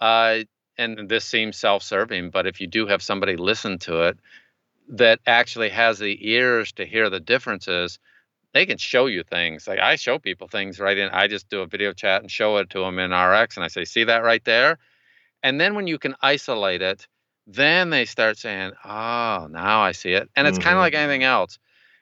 [0.00, 0.40] Uh,
[0.78, 4.18] and this seems self-serving, but if you do have somebody listen to it
[4.88, 7.98] that actually has the ears to hear the differences,
[8.54, 9.68] they can show you things.
[9.68, 11.10] Like I show people things right in.
[11.10, 13.68] I just do a video chat and show it to them in RX, and I
[13.68, 14.78] say, "See that right there?"
[15.44, 17.06] And then when you can isolate it,
[17.46, 20.78] then they start saying, "Oh, now I see it." And it's kind Mhm.
[20.78, 21.58] of like anything else.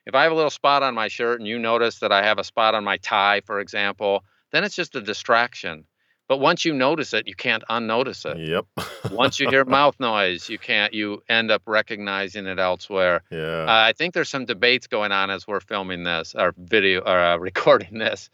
[0.06, 2.38] If I have a little spot on my shirt and you notice that I have
[2.38, 5.86] a spot on my tie, for example, then it's just a distraction.
[6.32, 8.38] But once you notice it, you can't unnotice it.
[8.38, 8.64] Yep.
[9.10, 10.94] Once you hear mouth noise, you can't.
[10.94, 13.22] You end up recognizing it elsewhere.
[13.30, 13.64] yeah.
[13.64, 17.18] Uh, I think there's some debates going on as we're filming this or video or
[17.18, 18.30] uh, recording this.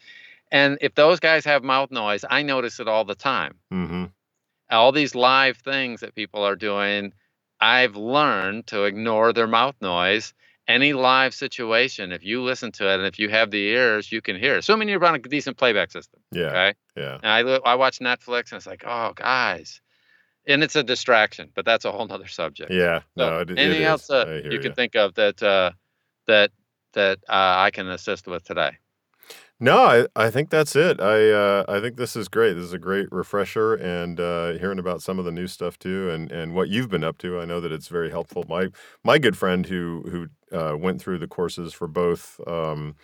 [0.53, 3.57] And if those guys have mouth noise, I notice it all the time.
[3.73, 4.05] mm-hmm.
[4.71, 7.13] All these live things that people are doing,
[7.61, 10.35] I've learned to ignore their mouth noise.
[10.69, 14.21] Any live situation, if you listen to it and if you have the ears, you
[14.21, 14.59] can hear.
[14.59, 16.21] Assuming you're on a decent playback system.
[16.31, 16.45] Yeah.
[16.49, 16.75] Okay.
[16.95, 17.19] Yeah.
[17.23, 19.81] And I I watch Netflix and it's like, oh guys,
[20.47, 22.71] and it's a distraction, but that's a whole nother subject.
[22.71, 23.01] Yeah.
[23.17, 23.89] So No, it, it anything is.
[23.89, 25.71] else that I you can think of that uh,
[26.27, 26.51] that
[26.93, 28.73] that uh, I can assist with today?
[29.61, 31.01] No, I, I think that's it.
[31.01, 32.55] I uh, I think this is great.
[32.55, 36.11] This is a great refresher, and uh, hearing about some of the new stuff too,
[36.11, 37.41] and, and what you've been up to.
[37.41, 38.45] I know that it's very helpful.
[38.49, 38.69] My
[39.03, 42.97] my good friend who who uh, went through the courses for both um,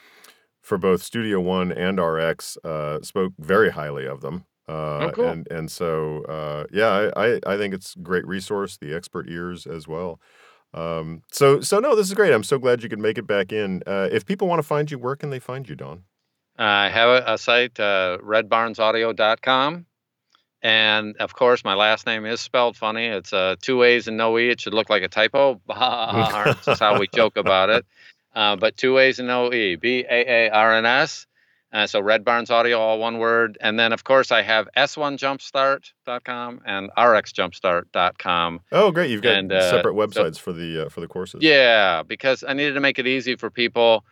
[0.63, 4.45] for both Studio One and RX uh, spoke very highly of them.
[4.67, 4.73] Uh,
[5.07, 5.29] Oh, cool.
[5.29, 8.77] And and so uh, yeah, I, I I think it's a great resource.
[8.77, 10.21] The expert ears as well.
[10.73, 12.33] Um, so so no, this is great.
[12.33, 13.83] I'm so glad you could make it back in.
[13.87, 16.05] Uh, if people want to find you, where can they find you, Don?
[16.57, 19.87] I have a, a site, uh, redbaarnsaudio.com.
[20.65, 23.05] And of course, my last name is spelled funny.
[23.07, 24.49] It's uh, two A's and no E.
[24.49, 25.61] It should look like a typo.
[25.69, 27.85] Is how we joke about it.
[28.35, 29.77] Uh, but two A's and no E.
[29.77, 31.27] B A A R N S.
[31.71, 33.59] Uh, so Red Baarns Audio, all one word.
[33.61, 38.61] And then, of course, I have s1jumpstart.com and rxjumpstart.com.
[38.73, 39.11] Oh, great!
[39.11, 41.43] You've got And, uh, separate so- websites for the uh, for the courses.
[41.43, 44.05] Yeah, because I needed to make it easy for people.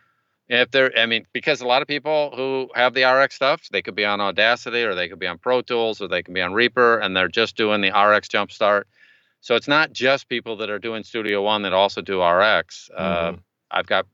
[0.49, 3.81] If they're, I mean, because a lot of people who have the RX stuff, they
[3.81, 6.41] could be on Audacity or they could be on Pro Tools or they can be
[6.41, 8.83] on Reaper and they're just doing the RX Jumpstart.
[9.41, 12.89] So it's not just people that are doing Studio One that also do RX.
[12.95, 13.39] Uh, Mhm.
[13.71, 14.05] I've got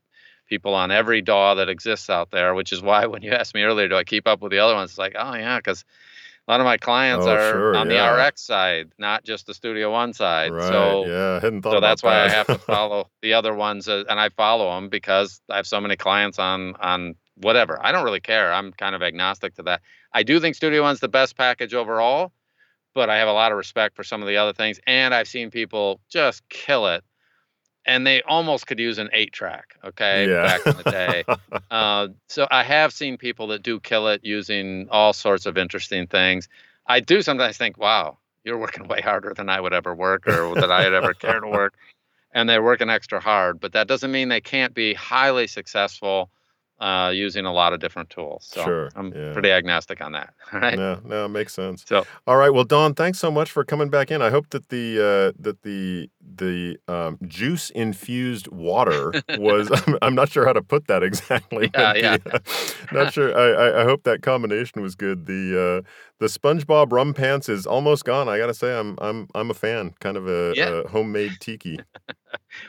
[0.48, 3.62] people on every DAW that exists out there, which is why when you asked me
[3.62, 4.92] earlier, do I keep up with the other ones?
[4.92, 5.84] It's like, oh yeah, because
[6.50, 8.16] a lot of my clients Oh, are sure, on yeah.
[8.16, 10.50] the RX side, not just the Studio One side.
[10.50, 10.66] Right.
[10.66, 14.02] So yeah, hadn't thought so that's why I have to follow the other ones, uh,
[14.08, 17.78] and I follow them because I have so many clients on on whatever.
[17.80, 18.52] I don't really care.
[18.52, 19.80] I'm kind of agnostic to that.
[20.12, 22.32] I do think Studio One's the best package overall,
[22.94, 25.28] but I have a lot of respect for some of the other things, and I've
[25.28, 27.04] seen people just kill it,
[27.86, 29.76] and they almost could use an eight track.
[29.84, 30.42] Okay, yeah.
[30.42, 31.24] back in the day.
[31.70, 36.08] Uh, so I have seen people that do kill it using all sorts of interesting
[36.08, 36.48] things.
[36.84, 40.54] I do sometimes think, wow, you're working way harder than I would ever work or
[40.56, 41.74] that I'd ever care to work.
[42.32, 46.30] And they're working extra hard, but that doesn't mean they can't be highly successful
[46.80, 48.48] uh, using a lot of different tools.
[48.50, 49.32] So Sure, I'm yeah.
[49.32, 50.32] pretty agnostic on that.
[50.52, 50.76] All right.
[50.78, 51.84] No, no, it makes sense.
[51.86, 52.50] So All right.
[52.50, 54.22] Well, Don, thanks so much for coming back in.
[54.22, 54.98] I hope that the
[55.34, 59.70] uh, that the the um, juice infused water was.
[59.86, 61.70] I'm, I'm not sure how to put that exactly.
[61.74, 62.16] Yeah, yeah.
[62.16, 62.38] the, uh,
[62.92, 63.36] not sure.
[63.36, 65.26] I, I, I hope that combination was good.
[65.26, 65.88] The uh,
[66.18, 68.28] the SpongeBob RumPants is almost gone.
[68.28, 69.92] I gotta say, I'm I'm I'm a fan.
[70.00, 70.82] Kind of a, Yeah.
[70.84, 71.78] a homemade tiki.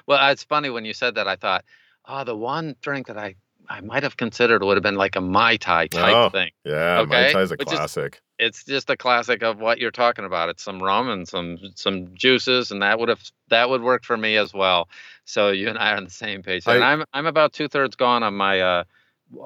[0.06, 1.28] Well, it's funny when you said that.
[1.28, 1.64] I thought,
[2.08, 3.36] oh, the one drink that I
[3.70, 6.30] I might have considered it would have been like a mai tai type Oh.
[6.30, 6.52] thing.
[6.66, 8.22] Yeah, Mai Okay, Tai's a which is- classic.
[8.40, 10.50] It's just a classic of what you're talking about.
[10.50, 14.18] It's some rum and some some juices, and that would have that would work for
[14.18, 14.90] me as well.
[15.26, 16.64] So you and I are on the same page.
[16.66, 18.84] And I- I'm I'm about two thirds gone on my uh,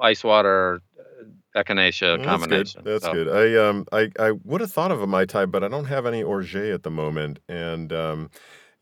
[0.00, 2.82] ice water uh, echinacea Well, combination.
[2.84, 3.26] That's So, good.
[3.28, 3.56] That's good.
[3.58, 6.06] I um I, I would have thought of a mai tai, but I don't have
[6.06, 8.30] any orgeat at the moment, and um,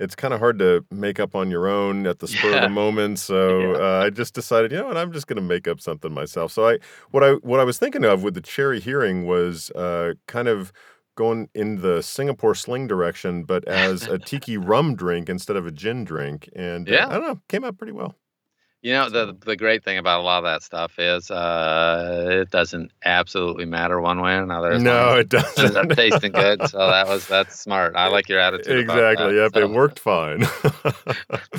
[0.01, 2.69] it's kind of hard to make up on your own at the spur of the
[2.69, 3.19] moment.
[3.21, 3.79] So Yeah.
[4.01, 6.53] uh, I just decided, you know what, I'm just going to make up something myself.
[6.53, 6.79] So I
[7.13, 10.73] what I what I was thinking of with the Cherry Heering was uh, kind of
[11.17, 15.71] going in the Singapore sling direction, but as a tiki rum drink instead of a
[15.71, 17.07] gin drink, and uh, Yeah.
[17.09, 18.17] I don't know, came out pretty well.
[18.85, 22.51] You know, the the great thing about a lot of that stuff is uh, it
[22.51, 24.75] doesn't absolutely matter one way or another.
[24.75, 25.75] long No, it doesn't.
[25.75, 26.69] up tasting good.
[26.69, 27.97] So that was that's smart.
[27.97, 28.85] I like your attitude.
[28.85, 29.35] about Exactly.
[29.37, 29.41] that.
[29.43, 29.55] Yep.
[29.55, 30.45] So, It worked fine.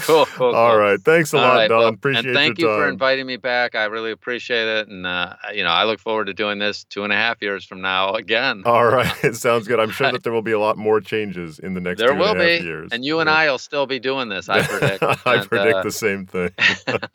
[0.05, 0.25] Cool.
[0.27, 0.53] Cool.
[0.53, 0.77] Cool.
[0.77, 1.01] right.
[1.01, 1.79] Thanks a All lot, right, Don.
[1.79, 3.73] well, Appreciate and thank you for inviting me back.
[3.73, 7.03] I really appreciate it, and uh, you know, I look forward to doing this two
[7.03, 8.61] and a half years from now again.
[8.65, 9.11] All right.
[9.23, 9.79] It sounds good.
[9.79, 12.13] I'm sure that there will be a lot more changes in the next there two
[12.13, 12.89] and a will be, years.
[12.91, 13.35] and you and Yeah.
[13.35, 14.47] I will still be doing this.
[14.47, 15.01] I predict.
[15.25, 16.51] I And, predict uh, the same thing.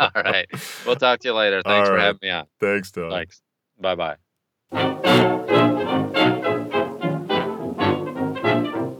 [0.14, 0.46] all right,
[0.86, 1.62] we'll talk to you later.
[1.62, 2.04] Thanks All for right.
[2.04, 2.46] having me on.
[2.58, 3.10] Thanks, Don.
[3.10, 3.42] Thanks.
[3.78, 4.16] Bye bye.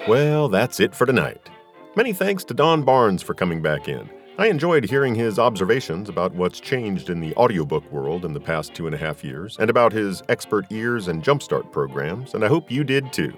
[0.09, 1.49] Well, that's it for tonight.
[1.97, 4.11] Many thanks to Don Baarns for coming back in.
[4.39, 8.75] I enjoyed hearing his observations about what's changed in the audiobook world in the past
[8.75, 12.49] two and a half years, and about his expert ears and jumpstart programs, and I
[12.49, 13.33] hope you did too.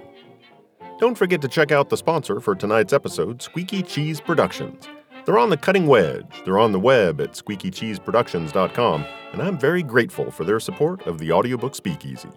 [0.98, 4.88] Don't forget to check out the sponsor for tonight's episode, Squeaky Cheese Productions.
[5.24, 6.42] They're on the cutting wedge.
[6.44, 11.30] They're on the web at squeakycheeseproductions.com, and I'm very grateful for their support of the
[11.30, 12.30] audiobook Speakeasy.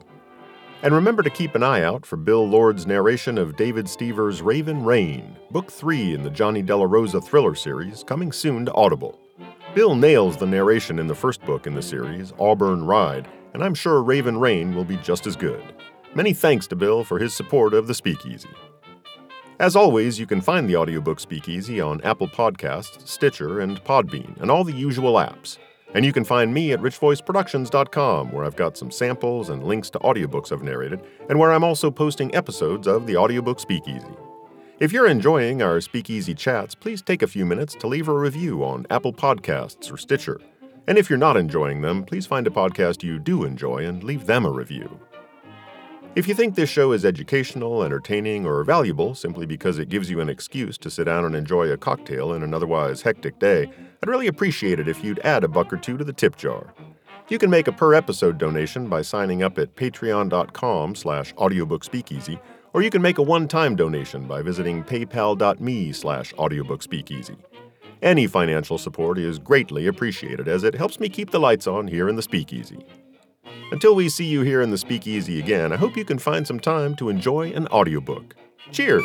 [0.84, 4.86] And remember to keep an eye out for Bill Lord's narration of David Stever's Raven
[4.86, 9.20] Rain, Book 3 in the Johnny Della Rosa thriller series, coming soon to Audible.
[9.74, 13.74] Bill nails the narration in the first book in the series, Auburn Ride, and I'm
[13.74, 15.64] sure Raven Rain will be just as good.
[16.14, 18.50] Many thanks to Bill for his support of the Speakeasy.
[19.60, 24.52] As always, you can find the audiobook Speakeasy on Apple Podcasts, Stitcher, and Podbean, and
[24.52, 25.60] all the usual apps.
[25.94, 30.00] And you can find me at richvoiceproductions.com, where I've got some samples and links to
[30.00, 31.00] audiobooks I've narrated,
[31.30, 34.06] and where I'm also posting episodes of the audiobook Speakeasy.
[34.82, 38.62] If you're enjoying our Speakeasy chats, please take a few minutes to leave a review
[38.62, 40.42] on Apple Podcasts or Stitcher.
[40.86, 44.26] And if you're not enjoying them, please find a podcast you do enjoy and leave
[44.26, 45.00] them a review.
[46.16, 50.22] If you think this show is educational, entertaining, or valuable simply because it gives you
[50.22, 53.70] an excuse to sit down and enjoy a cocktail in an otherwise hectic day,
[54.02, 56.74] I'd really appreciate it if you'd add a buck or two to the tip jar.
[57.28, 62.40] You can make a per episode donation by signing up at patreon.com slash audiobookspeakeasy,
[62.72, 67.36] or you can make a one-time donation by visiting paypal.me slash audiobookspeakeasy.
[68.02, 72.08] Any financial support is greatly appreciated as it helps me keep the lights on here
[72.08, 72.86] in the speakeasy.
[73.72, 76.60] Until we see you here in the speakeasy again, I hope you can find some
[76.60, 78.36] time to enjoy an audiobook.
[78.72, 79.04] Cheers!